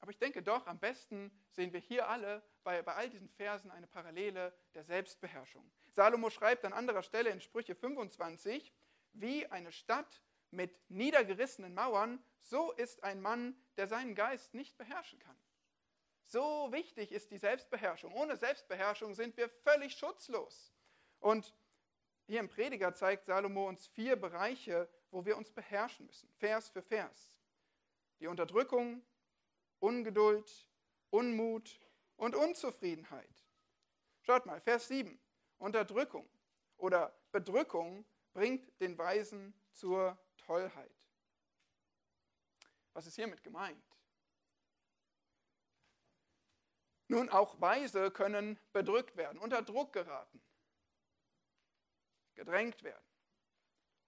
[0.00, 3.70] Aber ich denke doch, am besten sehen wir hier alle bei, bei all diesen Versen
[3.70, 5.70] eine Parallele der Selbstbeherrschung.
[5.88, 8.72] Salomo schreibt an anderer Stelle in Sprüche 25,
[9.12, 15.18] wie eine Stadt mit niedergerissenen Mauern, so ist ein Mann, der seinen Geist nicht beherrschen
[15.18, 15.36] kann.
[16.24, 18.12] So wichtig ist die Selbstbeherrschung.
[18.14, 20.72] Ohne Selbstbeherrschung sind wir völlig schutzlos.
[21.18, 21.54] Und
[22.30, 26.80] hier im Prediger zeigt Salomo uns vier Bereiche, wo wir uns beherrschen müssen, Vers für
[26.80, 27.36] Vers.
[28.20, 29.02] Die Unterdrückung,
[29.80, 30.68] Ungeduld,
[31.10, 31.80] Unmut
[32.14, 33.44] und Unzufriedenheit.
[34.22, 35.18] Schaut mal, Vers 7.
[35.58, 36.30] Unterdrückung
[36.76, 40.94] oder Bedrückung bringt den Weisen zur Tollheit.
[42.92, 43.84] Was ist hiermit gemeint?
[47.08, 50.40] Nun, auch Weise können bedrückt werden, unter Druck geraten
[52.40, 53.04] gedrängt werden.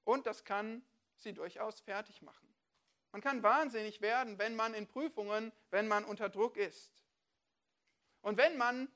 [0.04, 0.82] Und das kann
[1.16, 2.48] sie durchaus fertig machen.
[3.12, 7.04] Man kann wahnsinnig werden, wenn man in Prüfungen, wenn man unter Druck ist.
[8.22, 8.90] Und wenn man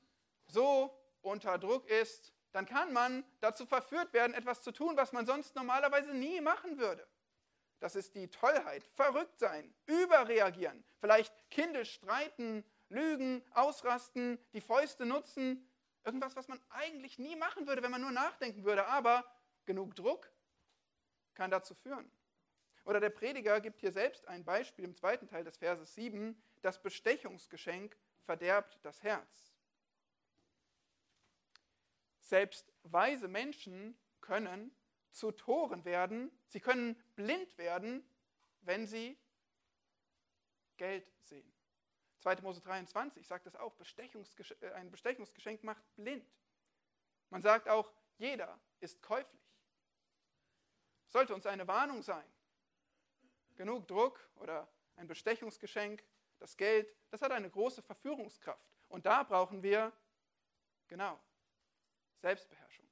[0.47, 5.27] so unter Druck ist, dann kann man dazu verführt werden, etwas zu tun, was man
[5.27, 7.07] sonst normalerweise nie machen würde.
[7.79, 15.69] Das ist die Tollheit, verrückt sein, überreagieren, vielleicht kindisch streiten, lügen, ausrasten, die Fäuste nutzen,
[16.07, 18.87] Irgendwas, was man eigentlich nie machen würde, wenn man nur nachdenken würde.
[18.87, 19.29] Aber
[19.65, 20.31] genug Druck
[21.33, 22.09] kann dazu führen.
[22.85, 26.41] Oder der Prediger gibt hier selbst ein Beispiel im zweiten Teil des Verses 7.
[26.61, 29.53] Das Bestechungsgeschenk verderbt das Herz.
[32.21, 34.73] Selbst weise Menschen können
[35.11, 38.07] zu Toren werden, sie können blind werden,
[38.61, 39.17] wenn sie
[40.77, 41.56] Geld sehen.
[42.35, 42.41] 2.
[42.41, 46.29] Mose 23 sagt das auch, Bestechungsgesch äh, ein Bestechungsgeschenk macht blind.
[47.29, 49.41] Man sagt auch, jeder ist käuflich.
[51.07, 52.25] Sollte uns eine Warnung sein.
[53.55, 56.03] Genug Druck oder ein Bestechungsgeschenk,
[56.39, 58.69] das Geld, das hat eine große Verführungskraft.
[58.89, 59.93] Und da brauchen wir,
[60.89, 61.17] genau,
[62.17, 62.87] Selbstbeherrschung.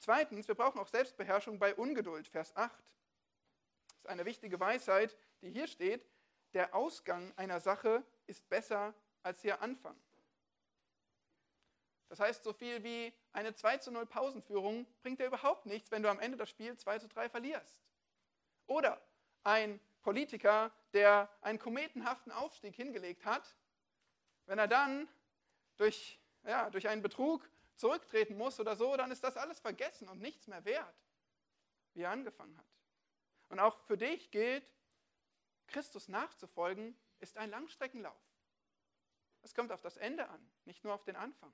[0.00, 2.70] Zweitens, wir brauchen auch Selbstbeherrschung bei Ungeduld, Vers 8.
[3.86, 6.06] Das ist eine wichtige Weisheit, die hier steht.
[6.52, 9.96] Der Ausgang einer Sache ist besser als ihr Anfang.
[12.08, 16.02] Das heißt, so viel wie eine 2 zu 0 Pausenführung bringt dir überhaupt nichts, wenn
[16.02, 17.82] du am Ende das Spiel 2 zu 3 verlierst.
[18.66, 19.00] Oder
[19.44, 23.56] ein Politiker, der einen kometenhaften Aufstieg hingelegt hat,
[24.46, 25.06] wenn er dann
[25.76, 30.20] durch, ja, durch einen Betrug zurücktreten muss oder so, dann ist das alles vergessen und
[30.20, 30.96] nichts mehr wert,
[31.94, 32.66] wie er angefangen hat.
[33.50, 34.72] Und auch für dich gilt,
[35.66, 38.20] Christus nachzufolgen ist ein Langstreckenlauf.
[39.42, 41.52] Es kommt auf das Ende an, nicht nur auf den Anfang.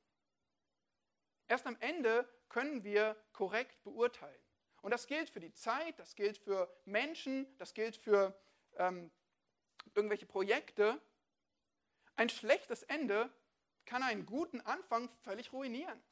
[1.47, 4.41] Erst am Ende können wir korrekt beurteilen.
[4.81, 8.39] Und das gilt für die Zeit, das gilt für Menschen, das gilt für
[8.77, 9.11] ähm,
[9.95, 11.01] irgendwelche Projekte.
[12.17, 13.31] Ein schlechtes Ende
[13.87, 16.03] kann einen guten Anfang völlig ruinieren.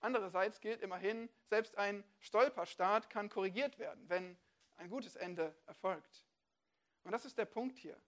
[0.00, 4.36] Andererseits gilt immerhin, selbst ein Stolperstart kann korrigiert werden, wenn
[4.76, 6.26] ein gutes Ende erfolgt.
[7.04, 8.00] Und das ist der Punkt hier.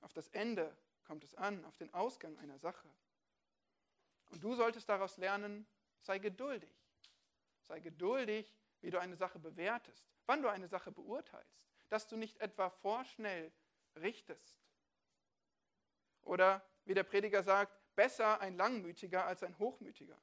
[0.00, 2.88] Auf das Ende kommt es an, auf den Ausgang einer Sache.
[4.30, 5.66] Und du solltest daraus lernen,
[6.00, 6.74] sei geduldig.
[7.62, 12.40] Sei geduldig, wie du eine Sache bewertest, wann du eine Sache beurteilst, dass du nicht
[12.40, 13.52] etwa vorschnell
[13.96, 14.58] richtest.
[16.22, 20.18] Oder wie der Prediger sagt, besser ein Langmütiger als ein Hochmütiger.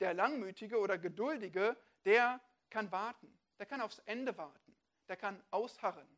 [0.00, 2.40] Der Langmütige oder Geduldige, der
[2.70, 4.76] kann warten, der kann aufs Ende warten,
[5.08, 6.17] der kann ausharren.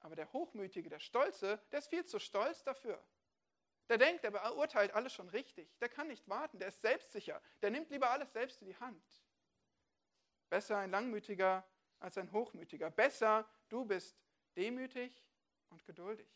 [0.00, 3.02] Aber der Hochmütige, der Stolze, der ist viel zu stolz dafür.
[3.88, 5.76] Der denkt, der beurteilt alles schon richtig.
[5.78, 7.40] Der kann nicht warten, der ist selbstsicher.
[7.62, 9.02] Der nimmt lieber alles selbst in die Hand.
[10.50, 11.66] Besser ein Langmütiger
[11.98, 12.90] als ein Hochmütiger.
[12.90, 14.16] Besser, du bist
[14.56, 15.24] demütig
[15.70, 16.28] und geduldig.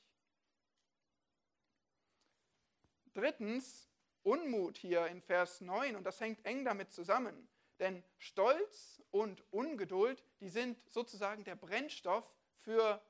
[3.13, 3.89] Drittens,
[4.23, 7.49] Unmut hier in Vers 9 und das hängt eng damit zusammen.
[7.79, 13.03] Denn Stolz und Ungeduld, die sind sozusagen der Brennstoff für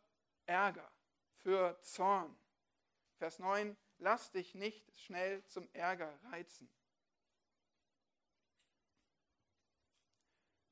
[0.46, 0.90] Ärger,
[1.36, 2.36] für Zorn.
[3.16, 6.68] Vers 9, lass dich nicht schnell zum Ärger reizen.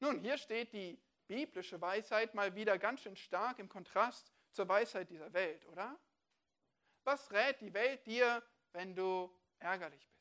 [0.01, 5.11] Nun, hier steht die biblische Weisheit mal wieder ganz schön stark im Kontrast zur Weisheit
[5.11, 5.99] dieser Welt, oder?
[7.05, 10.21] Was rät die Welt dir, wenn du ärgerlich bist?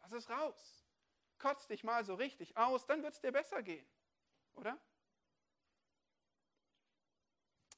[0.00, 0.84] Lass es raus.
[1.38, 3.86] Kotz dich mal so richtig aus, dann wird es dir besser gehen,
[4.54, 4.80] oder?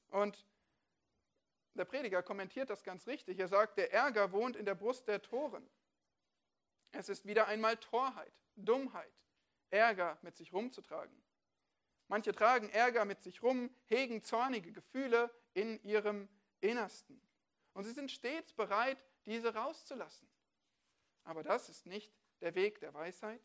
[0.09, 0.45] Und
[1.75, 3.39] der Prediger kommentiert das ganz richtig.
[3.39, 5.69] Er sagt, der Ärger wohnt in der Brust der Toren.
[6.91, 9.13] Es ist wieder einmal Torheit, Dummheit,
[9.69, 11.23] Ärger mit sich rumzutragen.
[12.07, 16.27] Manche tragen Ärger mit sich rum, hegen zornige Gefühle in ihrem
[16.59, 17.21] Innersten.
[17.73, 20.27] Und sie sind stets bereit, diese rauszulassen.
[21.23, 23.41] Aber das ist nicht der Weg der Weisheit.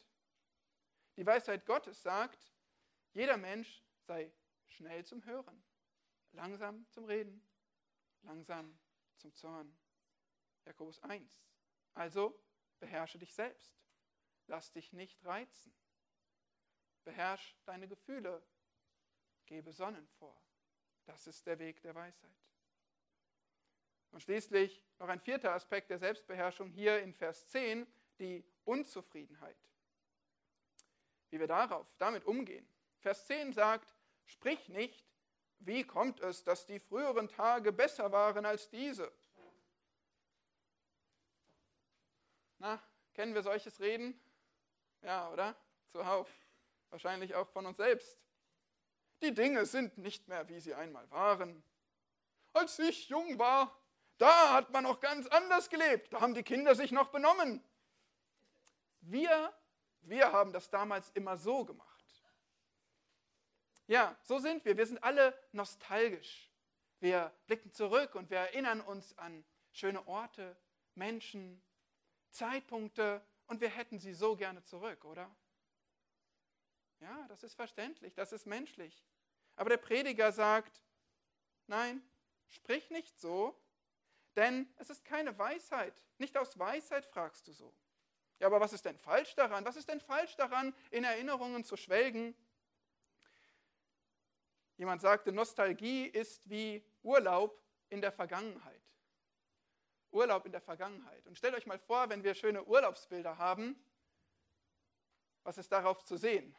[1.17, 2.53] Die Weisheit Gottes sagt,
[3.13, 4.33] jeder Mensch sei
[4.67, 5.63] schnell zum Hören,
[6.35, 7.43] langsam zum Reden,
[8.23, 8.79] langsam
[9.17, 9.77] zum Zorn.
[10.65, 11.45] Jakobus 1.
[11.95, 12.39] Also
[12.81, 13.73] beherrsche dich selbst.
[14.47, 15.75] Lass dich nicht reizen.
[17.05, 18.43] Beherrsch deine Gefühle.
[19.47, 20.41] Gebe Sonnen vor.
[21.05, 22.31] Das ist der Weg der Weisheit.
[24.11, 27.87] Und schließlich noch ein vierter Aspekt der Selbstbeherrschung hier in Vers 10,
[28.19, 29.57] die Unzufriedenheit.
[31.31, 32.67] Wie wir darauf, damit umgehen.
[33.01, 33.95] Vers 10 sagt,
[34.27, 35.05] sprich nicht,
[35.67, 39.11] wie kommt es, dass die früheren Tage besser waren als diese?
[42.59, 44.19] Na, kennen wir solches Reden?
[45.03, 45.55] Ja, oder?
[45.93, 46.29] Zuhauf.
[46.91, 48.19] Wahrscheinlich auch von uns selbst.
[49.23, 51.63] Die Dinge sind nicht mehr, wie sie einmal waren.
[52.53, 53.77] Als ich jung war,
[54.19, 56.13] da hat man noch ganz anders gelebt.
[56.13, 57.63] Da haben die Kinder sich noch benommen.
[59.01, 59.53] Wir,
[60.03, 61.94] wir haben das damals immer so gemacht.
[63.87, 64.77] Ja, so sind wir.
[64.77, 66.51] Wir sind alle nostalgisch.
[67.01, 70.57] Wir blicken zurück und wir erinnern uns an schöne Orte,
[70.95, 71.63] Menschen,
[72.31, 75.31] Zeitpunkte und wir hätten sie so gerne zurück, oder?
[77.01, 79.05] Ja, das ist verständlich, das ist menschlich.
[79.57, 80.81] Aber der Prediger sagt,
[81.67, 82.03] nein,
[82.49, 83.55] sprich nicht so,
[84.37, 85.95] denn es ist keine Weisheit.
[86.19, 87.75] Nicht aus Weisheit fragst du so.
[88.39, 89.65] Ja, aber was ist denn falsch daran?
[89.65, 92.35] Was ist denn falsch daran, in Erinnerungen zu schwelgen?
[94.77, 98.83] Jemand sagte, Nostalgie ist wie Urlaub in der Vergangenheit.
[100.11, 101.27] Urlaub in der Vergangenheit.
[101.27, 103.77] Und stellt euch mal vor, wenn wir schöne Urlaubsbilder haben,
[105.43, 106.57] was ist darauf zu sehen?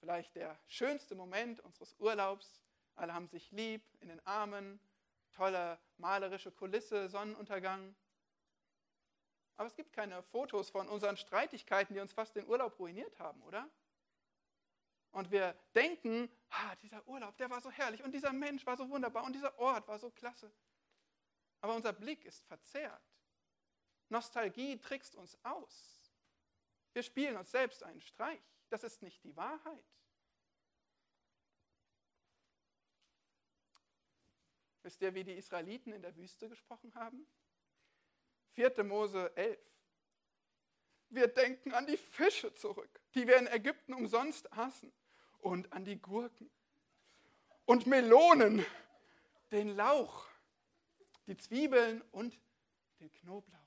[0.00, 2.60] Vielleicht der schönste Moment unseres Urlaubs.
[2.96, 4.78] Alle haben sich lieb, in den Armen,
[5.32, 7.96] tolle malerische Kulisse, Sonnenuntergang.
[9.56, 13.42] Aber es gibt keine Fotos von unseren Streitigkeiten, die uns fast den Urlaub ruiniert haben,
[13.42, 13.68] oder?
[15.14, 18.90] Und wir denken, ah, dieser Urlaub, der war so herrlich und dieser Mensch war so
[18.90, 20.52] wunderbar und dieser Ort war so klasse.
[21.60, 23.00] Aber unser Blick ist verzerrt.
[24.08, 26.12] Nostalgie trickst uns aus.
[26.94, 28.42] Wir spielen uns selbst einen Streich.
[28.70, 29.84] Das ist nicht die Wahrheit.
[34.82, 37.24] Wisst ihr, wie die Israeliten in der Wüste gesprochen haben?
[38.54, 38.82] 4.
[38.82, 39.60] Mose 11.
[41.10, 44.92] Wir denken an die Fische zurück, die wir in Ägypten umsonst aßen,
[45.44, 46.50] und an die Gurken
[47.66, 48.64] und Melonen,
[49.50, 50.26] den Lauch,
[51.26, 52.38] die Zwiebeln und
[52.98, 53.60] den Knoblauch.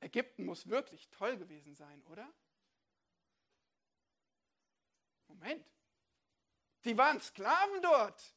[0.00, 2.28] Ägypten muss wirklich toll gewesen sein, oder?
[5.28, 5.64] Moment.
[6.84, 8.34] Die waren Sklaven dort.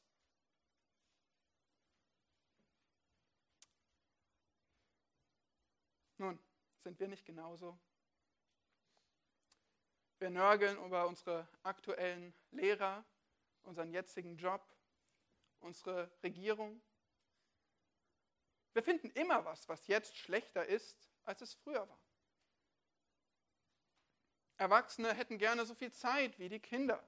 [6.18, 6.38] Nun,
[6.84, 7.80] sind wir nicht genauso?
[10.22, 13.04] Wir nörgeln über unsere aktuellen Lehrer,
[13.64, 14.64] unseren jetzigen Job,
[15.62, 16.80] unsere Regierung.
[18.74, 22.00] Wir finden immer was, was jetzt schlechter ist, als es früher war.
[24.58, 27.04] Erwachsene hätten gerne so viel Zeit wie die Kinder.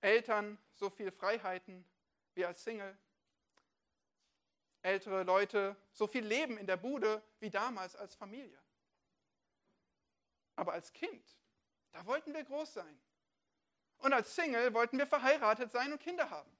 [0.00, 1.84] Eltern so viel Freiheiten
[2.34, 2.96] wie als Single.
[4.82, 8.62] Ältere Leute so viel Leben in der Bude wie damals als Familie.
[10.54, 11.36] Aber als Kind,
[11.92, 13.00] da wollten wir groß sein.
[13.98, 16.50] Und als Single wollten wir verheiratet sein und Kinder haben.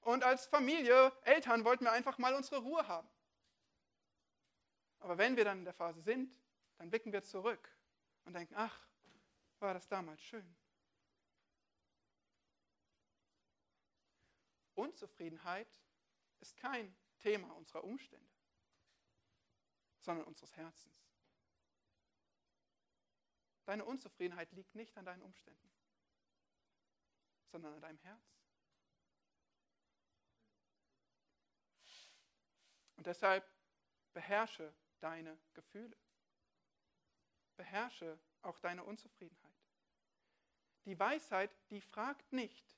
[0.00, 3.08] Und als Familie, Eltern wollten wir einfach mal unsere Ruhe haben.
[5.00, 6.40] Aber wenn wir dann in der Phase sind,
[6.76, 7.68] dann blicken wir zurück
[8.24, 8.86] und denken, ach,
[9.58, 10.56] war das damals schön.
[14.74, 15.68] Unzufriedenheit
[16.38, 18.30] ist kein Thema unserer Umstände,
[19.98, 21.07] sondern unseres Herzens.
[23.68, 25.70] Deine Unzufriedenheit liegt nicht an deinen Umständen,
[27.52, 28.22] sondern an deinem Herz.
[32.96, 33.46] Und deshalb
[34.14, 35.94] beherrsche deine Gefühle.
[37.58, 39.60] Beherrsche auch deine Unzufriedenheit.
[40.86, 42.74] Die Weisheit, die fragt nicht,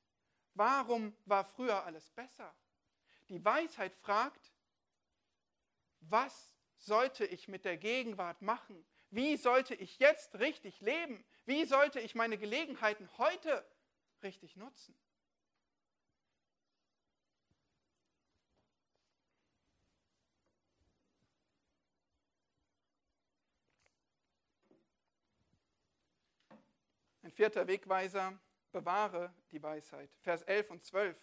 [0.54, 2.52] warum war früher alles besser?
[3.28, 4.52] Die Weisheit fragt,
[6.00, 8.84] was sollte ich mit der Gegenwart machen?
[9.10, 11.24] Wie sollte ich jetzt richtig leben?
[11.44, 13.66] Wie sollte ich meine Gelegenheiten heute
[14.22, 14.94] richtig nutzen?
[27.22, 28.38] Ein vierter Wegweiser,
[28.70, 30.10] bewahre die Weisheit.
[30.20, 31.20] Vers 11 und 12.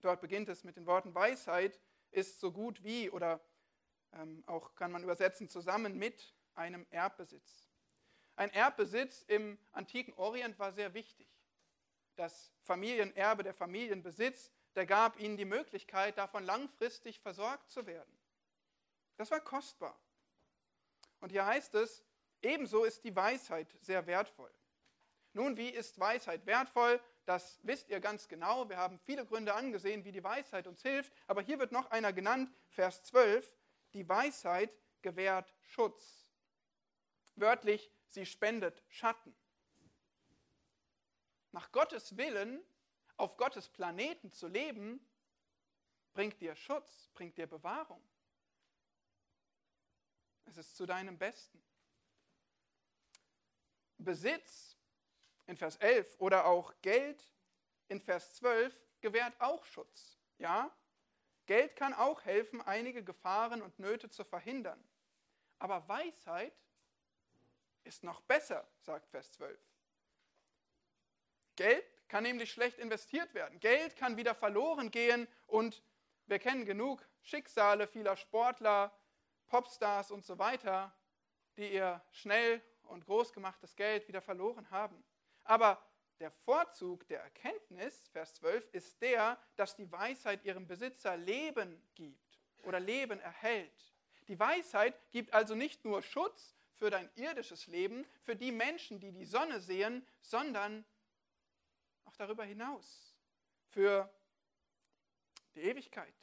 [0.00, 1.78] Dort beginnt es mit den Worten, Weisheit
[2.10, 3.40] ist so gut wie oder
[4.12, 7.70] ähm, auch kann man übersetzen zusammen mit einem Erbbesitz.
[8.36, 11.26] Ein Erbbesitz im antiken Orient war sehr wichtig.
[12.16, 18.14] Das Familienerbe, der Familienbesitz, der gab ihnen die Möglichkeit, davon langfristig versorgt zu werden.
[19.16, 19.98] Das war kostbar.
[21.20, 22.04] Und hier heißt es,
[22.42, 24.52] ebenso ist die Weisheit sehr wertvoll.
[25.32, 27.00] Nun, wie ist Weisheit wertvoll?
[27.24, 28.68] Das wisst ihr ganz genau.
[28.68, 31.12] Wir haben viele Gründe angesehen, wie die Weisheit uns hilft.
[31.26, 33.56] Aber hier wird noch einer genannt, Vers 12.
[33.94, 36.19] Die Weisheit gewährt Schutz.
[37.40, 39.34] Wörtlich, sie spendet Schatten.
[41.52, 42.62] Nach Gottes Willen
[43.16, 45.00] auf Gottes Planeten zu leben,
[46.12, 48.06] bringt dir Schutz, bringt dir Bewahrung.
[50.44, 51.62] Es ist zu deinem Besten.
[53.96, 54.76] Besitz
[55.46, 57.32] in Vers 11 oder auch Geld
[57.88, 60.18] in Vers 12 gewährt auch Schutz.
[60.38, 60.70] Ja?
[61.46, 64.82] Geld kann auch helfen, einige Gefahren und Nöte zu verhindern.
[65.58, 66.54] Aber Weisheit
[67.84, 69.58] ist noch besser, sagt Vers 12.
[71.56, 73.60] Geld kann nämlich schlecht investiert werden.
[73.60, 75.82] Geld kann wieder verloren gehen und
[76.26, 78.92] wir kennen genug Schicksale vieler Sportler,
[79.48, 80.94] Popstars und so weiter,
[81.56, 85.04] die ihr schnell und groß gemachtes Geld wieder verloren haben.
[85.44, 85.82] Aber
[86.20, 92.38] der Vorzug der Erkenntnis, Vers 12, ist der, dass die Weisheit ihrem Besitzer Leben gibt
[92.62, 93.92] oder Leben erhält.
[94.28, 99.12] Die Weisheit gibt also nicht nur Schutz für dein irdisches Leben, für die Menschen, die
[99.12, 100.82] die Sonne sehen, sondern
[102.06, 103.14] auch darüber hinaus,
[103.68, 104.10] für
[105.54, 106.14] die Ewigkeit.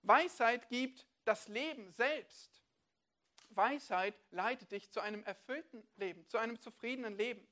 [0.00, 2.62] Weisheit gibt das Leben selbst.
[3.50, 7.46] Weisheit leitet dich zu einem erfüllten Leben, zu einem zufriedenen Leben.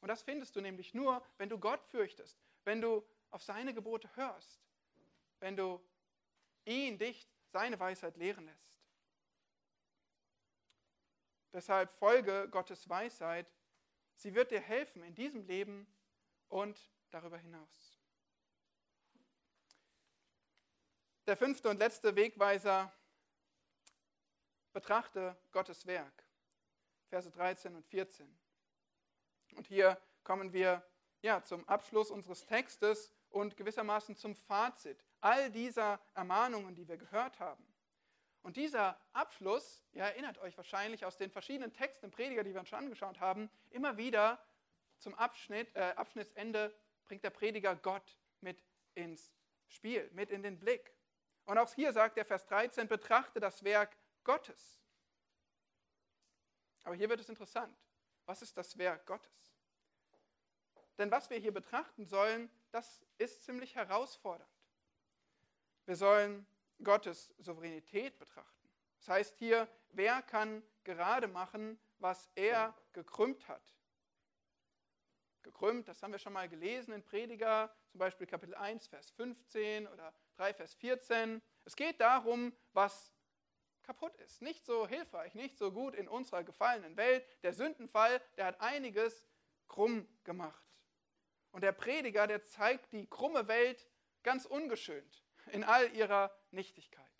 [0.00, 4.10] Und das findest du nämlich nur, wenn du Gott fürchtest, wenn du auf seine Gebote
[4.16, 4.66] hörst,
[5.38, 5.80] wenn du
[6.64, 8.83] ihn, dich, seine Weisheit lehren lässt.
[11.54, 13.46] Deshalb folge Gottes Weisheit.
[14.16, 15.86] Sie wird dir helfen in diesem Leben
[16.48, 17.96] und darüber hinaus.
[21.26, 22.92] Der fünfte und letzte Wegweiser,
[24.72, 26.24] betrachte Gottes Werk.
[27.08, 28.36] Verse 13 und 14.
[29.54, 30.84] Und hier kommen wir
[31.22, 37.38] ja, zum Abschluss unseres Textes und gewissermaßen zum Fazit all dieser Ermahnungen, die wir gehört
[37.38, 37.64] haben.
[38.44, 42.60] Und dieser Abschluss, ihr erinnert euch wahrscheinlich aus den verschiedenen Texten im Prediger, die wir
[42.60, 44.38] uns schon angeschaut haben, immer wieder
[44.98, 46.74] zum Abschnitt, äh, Abschnittsende
[47.06, 48.62] bringt der Prediger Gott mit
[48.94, 49.32] ins
[49.66, 50.94] Spiel, mit in den Blick.
[51.46, 54.78] Und auch hier sagt der Vers 13, betrachte das Werk Gottes.
[56.82, 57.74] Aber hier wird es interessant.
[58.26, 59.56] Was ist das Werk Gottes?
[60.98, 64.52] Denn was wir hier betrachten sollen, das ist ziemlich herausfordernd.
[65.86, 66.46] Wir sollen
[66.82, 68.68] Gottes Souveränität betrachten.
[68.98, 73.62] Das heißt hier, wer kann gerade machen, was er gekrümmt hat?
[75.42, 79.86] Gekrümmt, das haben wir schon mal gelesen in Prediger, zum Beispiel Kapitel 1, Vers 15
[79.88, 81.42] oder 3, Vers 14.
[81.66, 83.12] Es geht darum, was
[83.82, 87.26] kaputt ist, nicht so hilfreich, nicht so gut in unserer gefallenen Welt.
[87.42, 89.26] Der Sündenfall, der hat einiges
[89.68, 90.64] krumm gemacht.
[91.52, 93.86] Und der Prediger, der zeigt die krumme Welt
[94.22, 97.10] ganz ungeschönt in all ihrer Nichtigkeit.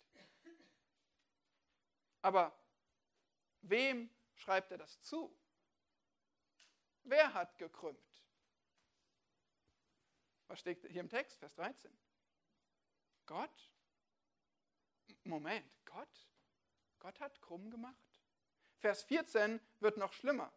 [2.21, 2.57] Aber
[3.61, 5.35] wem schreibt er das zu?
[7.03, 7.99] Wer hat gekrümmt?
[10.47, 11.95] Was steht hier im Text, Vers 13?
[13.25, 13.71] Gott?
[15.23, 16.27] Moment, Gott?
[16.99, 18.21] Gott hat krumm gemacht?
[18.77, 20.51] Vers 14 wird noch schlimmer.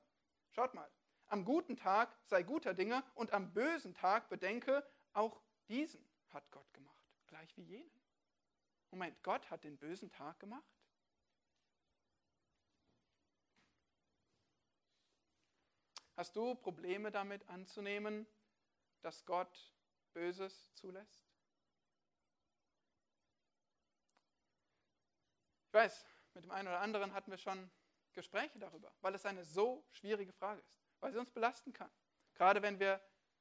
[0.50, 0.90] Schaut mal.
[1.26, 6.72] Am guten Tag sei guter Dinge und am bösen Tag bedenke, auch diesen hat Gott
[6.72, 6.97] gemacht,
[7.28, 7.90] gleich wie jenen.
[8.90, 10.64] Moment, Gott hat den bösen Tag gemacht?
[16.16, 18.26] Hast du Probleme damit anzunehmen,
[19.02, 19.72] dass Gott
[20.14, 21.28] Böses zulässt?
[25.66, 27.70] Ich weiß, mit dem einen oder anderen hatten wir schon
[28.14, 31.90] Gespräche darüber, weil es eine so schwierige Frage ist, weil sie uns belasten kann,
[32.34, 33.00] gerade wenn wir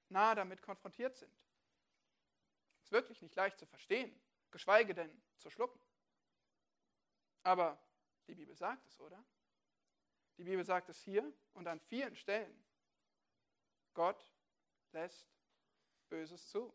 [0.09, 1.33] nahe damit konfrontiert sind.
[2.88, 4.17] Ist wirklich nicht leicht zu verstehen,
[4.49, 5.77] geschweige denn zu schlucken.
[7.43, 7.77] Aber
[8.27, 9.21] die Bibel sagt es, oder?
[10.38, 12.65] Die Bibel sagt es hier und an vielen Stellen.
[13.93, 14.33] Gott
[14.93, 15.27] lässt
[16.07, 16.73] Böses zu.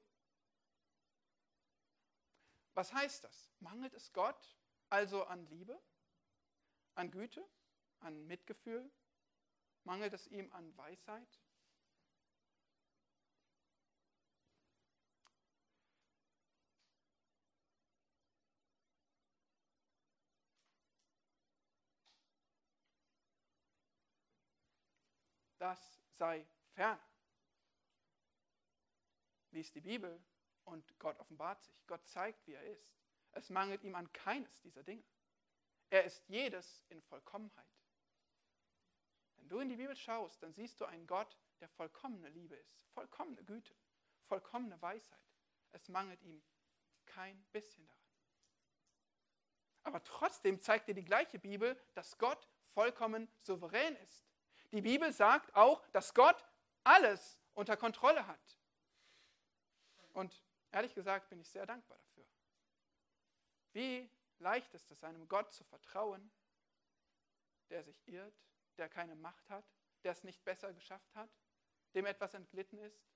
[2.75, 3.51] Was heißt das?
[3.61, 4.59] Mangelt es Gott
[4.91, 5.81] also an Liebe,
[6.95, 7.43] an Güte,
[8.01, 8.93] an Mitgefühl?
[9.85, 11.42] Mangelt es ihm an Weisheit?
[25.63, 26.45] Das sei
[26.75, 26.99] fern.
[29.53, 30.21] Lies die Bibel
[30.65, 31.87] und Gott offenbart sich.
[31.87, 32.93] Gott zeigt, wie er ist.
[33.31, 35.05] Es mangelt ihm an keines dieser Dinge.
[35.89, 37.65] Er ist jedes in Vollkommenheit.
[39.37, 42.83] Wenn du in die Bibel schaust, dann siehst du einen Gott, der vollkommene Liebe ist,
[42.89, 43.77] vollkommene Güte,
[44.25, 45.31] vollkommene Weisheit.
[45.71, 46.43] Es mangelt ihm
[47.07, 48.03] kein bisschen daran.
[49.85, 54.32] Aber trotzdem zeigt dir die gleiche Bibel, dass Gott vollkommen souverän ist.
[54.73, 56.45] Die Bibel sagt auch, dass Gott
[56.83, 58.59] alles unter Kontrolle hat.
[60.15, 62.27] Und ehrlich gesagt bin ich sehr dankbar dafür.
[63.73, 66.31] Wie leicht ist es, einem Gott zu vertrauen,
[67.69, 68.35] der sich irrt,
[68.79, 69.65] der keine Macht hat,
[70.05, 71.31] der es nicht besser geschafft hat,
[71.95, 73.07] dem etwas entglitten ist?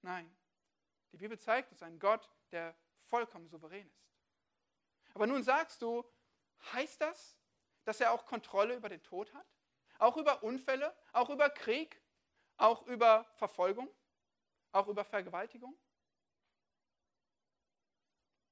[0.00, 0.34] Nein,
[1.12, 4.14] die Bibel zeigt uns einen Gott, der vollkommen souverän ist.
[5.14, 6.04] Aber nun sagst du,
[6.72, 7.38] heißt das,
[7.84, 9.53] dass er auch Kontrolle über den Tod hat?
[10.04, 11.98] Auch über Unfälle, auch über Krieg,
[12.58, 13.88] auch über Verfolgung,
[14.70, 15.74] auch über Vergewaltigung?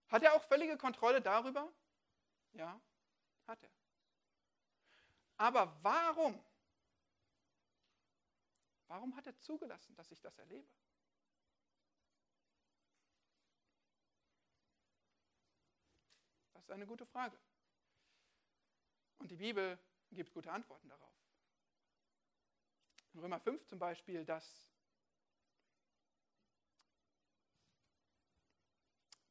[0.09, 1.71] Hat er auch völlige Kontrolle darüber?
[2.53, 2.81] Ja,
[3.47, 3.71] hat er.
[5.37, 6.43] Aber warum?
[8.87, 10.67] Warum hat er zugelassen, dass ich das erlebe?
[16.55, 17.39] Das ist eine gute Frage.
[19.19, 19.79] Und die Bibel
[20.13, 21.22] gibt gute Antworten darauf.
[23.15, 24.71] In Römer 5 zum Beispiel, dass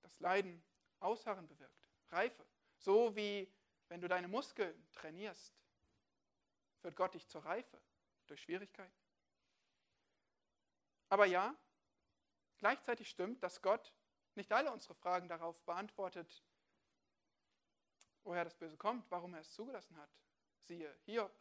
[0.02, 0.64] das Leiden
[1.00, 2.46] Ausharren bewirkt, Reife.
[2.78, 3.52] So wie
[3.88, 5.54] wenn du deine Muskeln trainierst,
[6.80, 7.82] führt Gott dich zur Reife
[8.28, 8.96] durch Schwierigkeiten.
[11.10, 11.56] Aber ja,
[12.58, 13.94] gleichzeitig stimmt, dass Gott
[14.36, 16.44] nicht alle unsere Fragen darauf beantwortet,
[18.24, 20.10] woher das Böse kommt, warum er es zugelassen hat.
[20.62, 21.41] Siehe Hiob.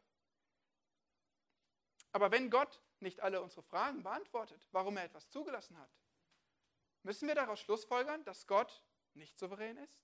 [2.13, 5.91] Aber wenn Gott nicht alle unsere Fragen beantwortet, warum er etwas zugelassen hat,
[7.03, 8.83] müssen wir daraus schlussfolgern, dass Gott
[9.15, 10.01] nicht souverän ist?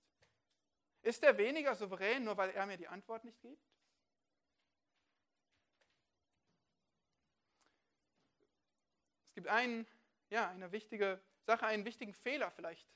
[1.03, 3.63] Ist er weniger souverän, nur weil er mir die Antwort nicht gibt?
[9.29, 9.87] Es gibt einen,
[10.31, 12.89] ja, eine wichtige Sache, einen wichtigen Fehler vielleicht,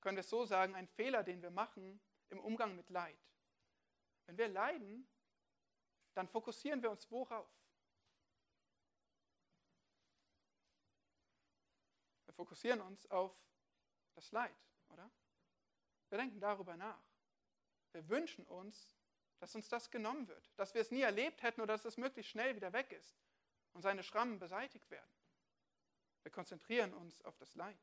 [0.00, 2.00] können wir es so sagen, einen Fehler, den wir machen
[2.30, 3.18] im Umgang mit Leid.
[4.26, 5.08] Wenn wir leiden,
[6.14, 7.48] dann fokussieren wir uns worauf?
[12.36, 13.34] Fokussieren uns auf
[14.14, 14.56] das Leid,
[14.90, 15.10] oder?
[16.08, 17.02] Wir denken darüber nach.
[17.92, 18.94] Wir wünschen uns,
[19.38, 22.30] dass uns das genommen wird, dass wir es nie erlebt hätten oder dass es möglichst
[22.30, 23.16] schnell wieder weg ist
[23.72, 25.10] und seine Schrammen beseitigt werden.
[26.22, 27.78] Wir konzentrieren uns auf das Leid.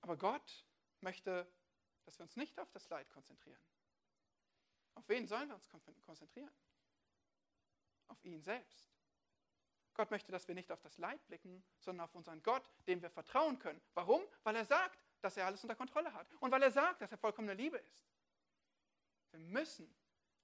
[0.00, 0.64] Aber Gott
[1.00, 1.50] möchte,
[2.04, 3.60] dass wir uns nicht auf das Leid konzentrieren.
[4.94, 6.50] Auf wen sollen wir uns konzentrieren?
[8.08, 8.90] Auf ihn selbst.
[9.94, 13.10] Gott möchte, dass wir nicht auf das Leid blicken, sondern auf unseren Gott, dem wir
[13.10, 13.80] vertrauen können.
[13.94, 14.22] Warum?
[14.42, 16.26] Weil er sagt, dass er alles unter Kontrolle hat.
[16.40, 18.08] Und weil er sagt, dass er vollkommene Liebe ist.
[19.30, 19.94] Wir müssen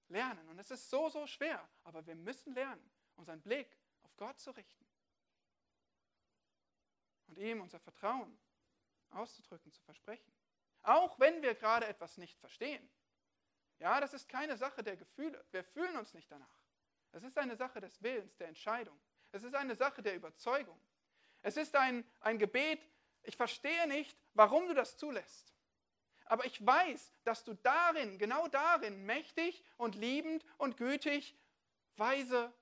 [0.08, 0.48] lernen.
[0.48, 1.66] Und es ist so, so schwer.
[1.84, 4.86] Aber wir müssen lernen, unseren Blick auf Gott zu richten.
[7.28, 8.38] Und ihm unser Vertrauen
[9.10, 10.32] auszudrücken, zu versprechen.
[10.82, 12.88] Auch wenn wir gerade etwas nicht verstehen.
[13.78, 15.44] Ja, das ist keine Sache der Gefühle.
[15.50, 16.62] Wir fühlen uns nicht danach.
[17.12, 18.98] Es ist eine Sache des Willens, der Entscheidung.
[19.32, 20.78] Es ist eine Sache der Überzeugung.
[21.42, 22.80] Es ist ein, ein Gebet
[23.26, 25.52] ich verstehe nicht, warum du das zulässt.
[26.26, 31.36] Aber ich weiß, dass du darin, genau darin, mächtig und liebend und gütig,
[31.96, 32.52] weise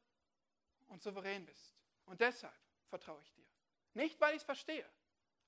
[0.89, 1.75] und souverän bist.
[2.07, 2.55] Und deshalb
[2.89, 3.47] vertraue ich dir.
[3.93, 4.89] Nicht, weil ich es verstehe,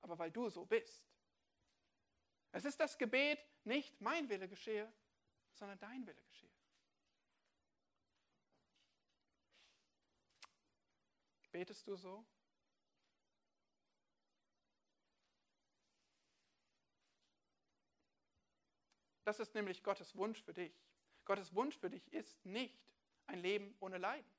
[0.03, 1.03] aber weil du so bist.
[2.53, 4.91] Es ist das Gebet, nicht mein Wille geschehe,
[5.55, 6.46] sondern dein Wille geschehe.
[11.57, 12.23] Betest du so?
[19.25, 20.79] Das ist nämlich Gottes Wunsch für dich.
[21.25, 22.79] Gottes Wunsch für dich ist nicht
[23.27, 24.31] ein Leben ohne Leiden,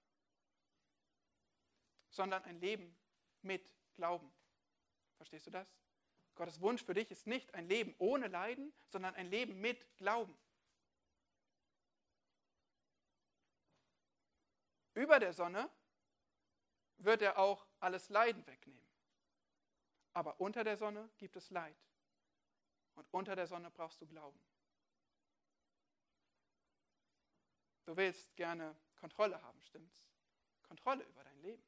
[2.12, 2.96] sondern ein Leben
[3.42, 4.32] mit Glauben.
[5.16, 5.76] Verstehst du das?
[6.36, 10.38] Gottes Wunsch für dich ist nicht ein Leben ohne Leiden, sondern ein Leben mit Glauben.
[14.94, 15.68] Über der Sonne
[16.98, 18.88] wird er auch alles Leiden wegnehmen.
[20.14, 21.78] Aber unter der Sonne gibt es Leid.
[22.96, 24.40] Und unter der Sonne brauchst du Glauben.
[27.86, 30.10] Du willst gerne Kontrolle haben, stimmt's?
[30.64, 31.64] Kontrolle über dein Leben.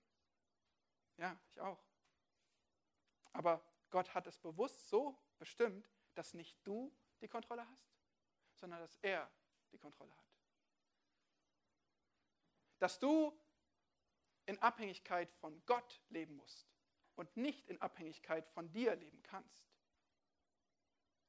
[1.17, 1.81] Ja, ich auch.
[3.33, 7.93] Aber Gott hat es bewusst so bestimmt, dass nicht du die Kontrolle hast,
[8.55, 9.31] sondern dass er
[9.71, 10.25] die Kontrolle hat.
[12.79, 13.37] Dass du
[14.49, 16.67] in Abhängigkeit von Gott leben musst
[17.13, 19.69] und nicht in Abhängigkeit von dir leben kannst.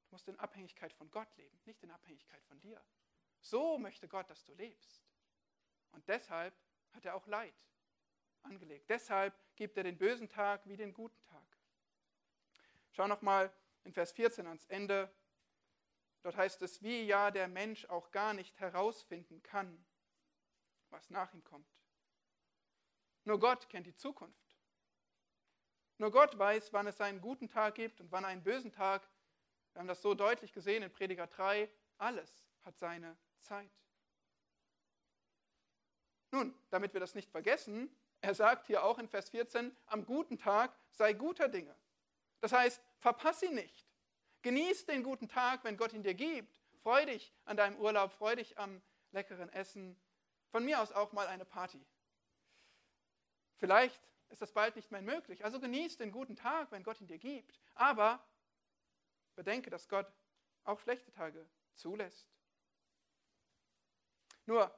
[0.06, 2.82] Du musst in Abhängigkeit von Gott leben, nicht in Abhängigkeit von dir.
[3.42, 5.04] So möchte Gott, dass du lebst.
[5.90, 6.54] Und deshalb
[6.92, 7.54] hat er auch Leid
[8.40, 8.88] angelegt.
[8.88, 11.58] Deshalb gibt er den bösen Tag wie den guten Tag.
[12.92, 13.52] Schau nochmal
[13.84, 15.14] in Vers 14 ans Ende.
[16.22, 19.84] Dort heißt es, wie ja der Mensch auch gar nicht herausfinden kann,
[20.88, 21.79] was nach ihm kommt.
[23.24, 24.50] Nur Gott kennt die Zukunft.
[25.98, 29.06] Nur Gott weiß, wann es einen guten Tag gibt und wann einen bösen Tag.
[29.72, 31.70] Wir haben das so deutlich gesehen in Prediger 3.
[31.98, 33.70] Alles hat seine Zeit.
[36.30, 40.38] Nun, damit wir das nicht vergessen, er sagt hier auch in Vers 14, am guten
[40.38, 41.74] Tag sei guter Dinge.
[42.40, 43.86] Das heißt, verpass ihn nicht.
[44.42, 46.60] Genieß den guten Tag, wenn Gott ihn dir gibt.
[46.82, 48.80] Freu dich an deinem Urlaub, freu dich am
[49.12, 50.00] leckeren Essen.
[50.50, 51.84] Von mir aus auch mal eine Party.
[53.60, 54.00] Vielleicht
[54.30, 55.44] ist das bald nicht mehr möglich.
[55.44, 57.60] Also genieß den guten Tag, wenn Gott ihn dir gibt.
[57.74, 58.24] Aber
[59.36, 60.10] bedenke, dass Gott
[60.64, 62.26] auch schlechte Tage zulässt.
[64.46, 64.74] Nur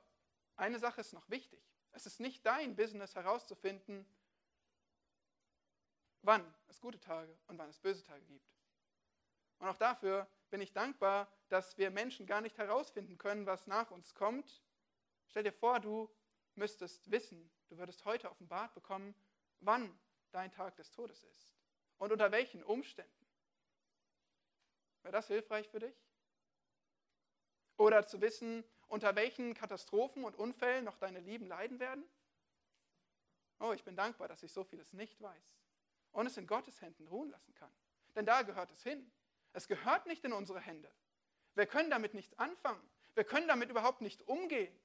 [0.57, 1.63] eine Sache ist noch wichtig.
[1.93, 4.05] Es ist nicht dein Business herauszufinden,
[6.23, 8.53] wann es gute Tage und wann es böse Tage gibt.
[9.59, 13.93] Und auch dafür bin ich dankbar, dass wir Menschen gar nicht herausfinden können, was nach
[13.93, 14.63] uns kommt.
[15.29, 16.11] Stell dir vor, du
[16.57, 19.15] müsstest wissen, Du würdest heute offenbart bekommen,
[19.61, 19.99] wann
[20.31, 21.55] dein Tag des Todes ist
[21.97, 23.27] und unter welchen Umständen.
[25.01, 25.97] Wäre das hilfreich für dich?
[27.79, 32.05] Oder zu wissen, unter welchen Katastrophen und Unfällen noch deine Lieben leiden werden?
[33.59, 35.57] Oh, ich bin dankbar, dass ich so vieles nicht weiß
[36.11, 37.73] und es in Gottes Händen ruhen lassen kann.
[38.15, 39.11] Denn da gehört es hin.
[39.55, 40.93] Es gehört nicht in unsere Hände.
[41.55, 42.87] Wir können damit nichts anfangen.
[43.15, 44.79] Wir können damit überhaupt nicht umgehen.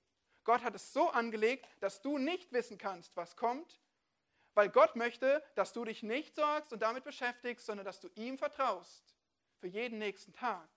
[0.48, 3.82] Gott hat es so angelegt, dass du nicht wissen kannst, was kommt,
[4.54, 8.38] weil Gott möchte, dass du dich nicht sorgst und damit beschäftigst, sondern dass du ihm
[8.38, 9.14] vertraust
[9.58, 10.70] für jeden nächsten Tag.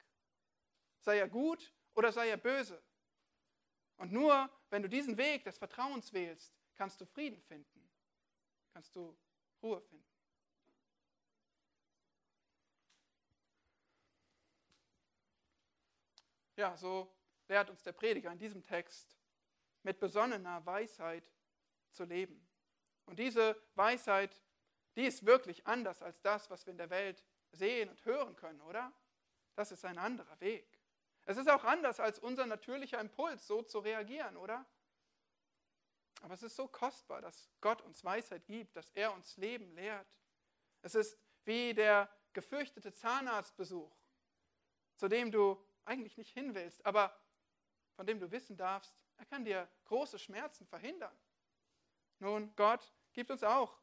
[0.98, 2.82] Sei er gut oder sei er böse.
[3.96, 7.88] Und nur wenn du diesen Weg des Vertrauens wählst, kannst du Frieden finden,
[8.72, 9.16] kannst du
[9.62, 10.04] Ruhe finden.
[16.56, 17.14] Ja, so
[17.46, 19.19] lehrt uns der Prediger in diesem Text
[19.82, 21.24] mit besonnener Weisheit
[21.92, 22.46] zu leben.
[23.06, 24.40] Und diese Weisheit,
[24.96, 28.60] die ist wirklich anders als das, was wir in der Welt sehen und hören können,
[28.62, 28.92] oder?
[29.54, 30.78] Das ist ein anderer Weg.
[31.26, 34.64] Es ist auch anders als unser natürlicher Impuls, so zu reagieren, oder?
[36.22, 40.18] Aber es ist so kostbar, dass Gott uns Weisheit gibt, dass er uns Leben lehrt.
[40.82, 43.94] Es ist wie der gefürchtete Zahnarztbesuch,
[44.96, 47.18] zu dem du eigentlich nicht hin willst, aber
[47.94, 51.14] von dem du wissen darfst, er kann dir große Schmerzen verhindern.
[52.20, 53.78] Nun, Gott gibt uns auch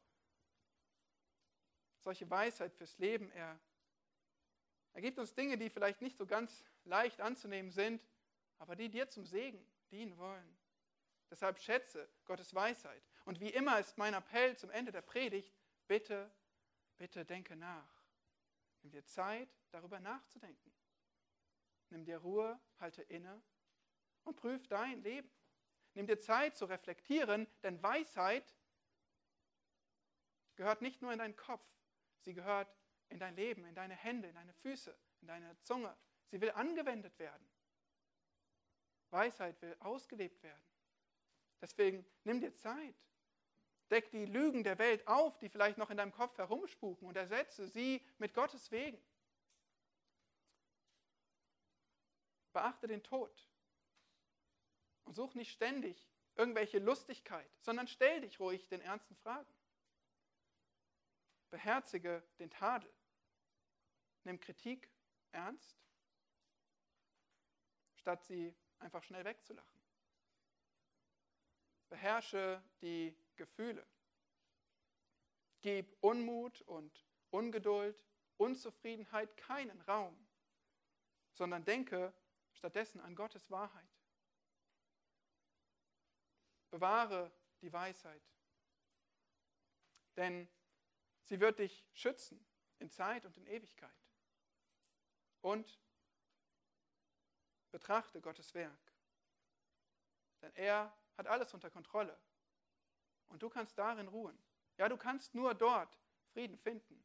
[2.00, 3.32] solche Weisheit fürs Leben.
[3.32, 3.60] Er,
[4.94, 8.04] er gibt uns Dinge, die vielleicht nicht so ganz leicht anzunehmen sind,
[8.58, 10.58] aber die dir zum Segen dienen wollen.
[11.30, 13.04] Deshalb schätze Gottes Weisheit.
[13.26, 15.56] Und wie immer ist mein Appell zum Ende der Predigt,
[15.88, 16.32] bitte,
[16.98, 18.02] bitte denke nach.
[18.82, 20.74] Nimm dir Zeit, darüber nachzudenken.
[21.90, 23.44] Nimm dir Ruhe, halte inne
[24.28, 25.30] und prüf dein Leben.
[25.94, 28.56] Nimm dir Zeit zu reflektieren, denn Weisheit
[30.56, 31.66] gehört nicht nur in deinen Kopf,
[32.20, 32.76] sie gehört
[33.10, 35.96] in dein Leben, in deine Hände, in deine Füße, in deine Zunge.
[36.28, 37.48] Sie will angewendet werden.
[39.10, 40.64] Weisheit will ausgelebt werden.
[41.62, 42.96] Deswegen nimm dir Zeit
[43.90, 47.68] Deck die Lügen der Welt auf, die vielleicht noch in deinem Kopf herumspuken und ersetze
[47.68, 49.02] sie mit Gottes Wegen.
[52.52, 53.48] Beachte den Tod
[55.08, 56.06] und such nicht ständig
[56.36, 59.52] irgendwelche Lustigkeit, sondern stell dich ruhig den ernsten Fragen.
[61.50, 62.94] Beherzige den Tadel.
[64.24, 64.90] Nimm Kritik
[65.32, 65.78] ernst,
[67.96, 69.82] statt sie einfach schnell wegzulachen.
[71.88, 73.88] Beherrsche die Gefühle.
[75.62, 78.04] Gib Unmut und Ungeduld,
[78.36, 80.28] Unzufriedenheit keinen Raum,
[81.34, 82.14] sondern denke
[82.54, 83.97] stattdessen an Gottes Wahrheit.
[86.70, 88.22] Bewahre die Weisheit,
[90.16, 90.48] denn
[91.24, 92.46] sie wird dich schützen
[92.80, 93.92] in Zeit und in Ewigkeit.
[95.42, 95.80] Und
[97.72, 98.92] betrachte Gottes Werk,
[100.42, 102.18] denn er hat alles unter Kontrolle
[103.30, 104.38] und du kannst darin ruhen.
[104.78, 105.98] Ja, du kannst nur dort
[106.34, 107.04] Frieden finden,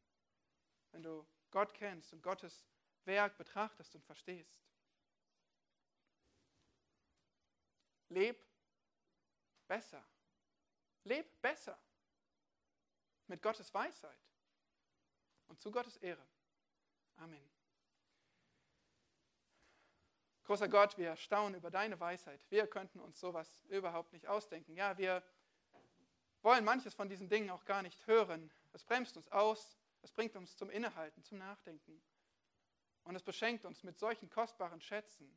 [0.91, 2.65] wenn du Gott kennst und Gottes
[3.05, 4.63] Werk betrachtest und verstehst.
[8.09, 8.43] Leb
[9.67, 10.03] besser.
[11.03, 11.77] Leb besser
[13.27, 14.19] mit Gottes Weisheit
[15.47, 16.25] und zu Gottes Ehre.
[17.17, 17.49] Amen.
[20.43, 22.41] Großer Gott, wir staunen über deine Weisheit.
[22.49, 24.75] Wir könnten uns sowas überhaupt nicht ausdenken.
[24.75, 25.23] Ja, wir
[26.41, 28.51] wollen manches von diesen Dingen auch gar nicht hören.
[28.73, 32.03] Es bremst uns aus, es bringt uns zum Innehalten, zum Nachdenken.
[33.05, 35.33] Und es beschenkt uns mit solchen kostbaren Schätzen,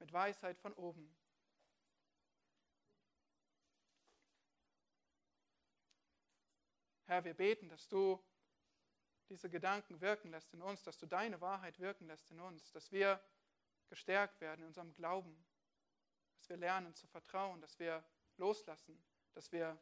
[0.00, 1.14] mit Weisheit von oben.
[7.06, 8.22] Herr, wir beten, dass du
[9.28, 12.92] diese Gedanken wirken lässt in uns, dass du deine Wahrheit wirken lässt in uns, dass
[12.92, 13.20] wir
[13.88, 15.44] gestärkt werden in unserem Glauben,
[16.38, 18.04] dass wir lernen zu vertrauen, dass wir
[18.36, 19.02] loslassen,
[19.34, 19.78] dass wir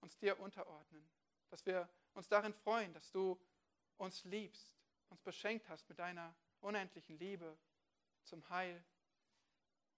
[0.00, 1.08] uns dir unterordnen,
[1.48, 3.40] dass wir uns darin freuen, dass du
[3.96, 4.76] uns liebst,
[5.08, 7.56] uns beschenkt hast mit deiner unendlichen Liebe
[8.24, 8.84] zum Heil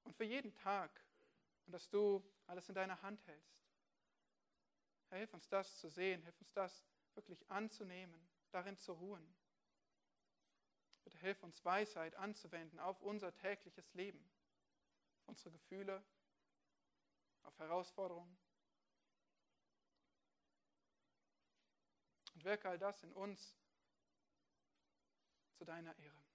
[0.04, 0.90] und für jeden Tag
[1.64, 3.65] und dass du alles in deiner Hand hältst.
[5.08, 6.84] Herr, hilf uns das zu sehen, hilf uns das
[7.14, 9.34] wirklich anzunehmen, darin zu ruhen.
[11.04, 14.28] Bitte hilf uns Weisheit anzuwenden auf unser tägliches Leben,
[15.26, 16.04] unsere Gefühle,
[17.44, 18.36] auf Herausforderungen,
[22.34, 23.56] und wirke all das in uns
[25.54, 26.25] zu deiner Ehre.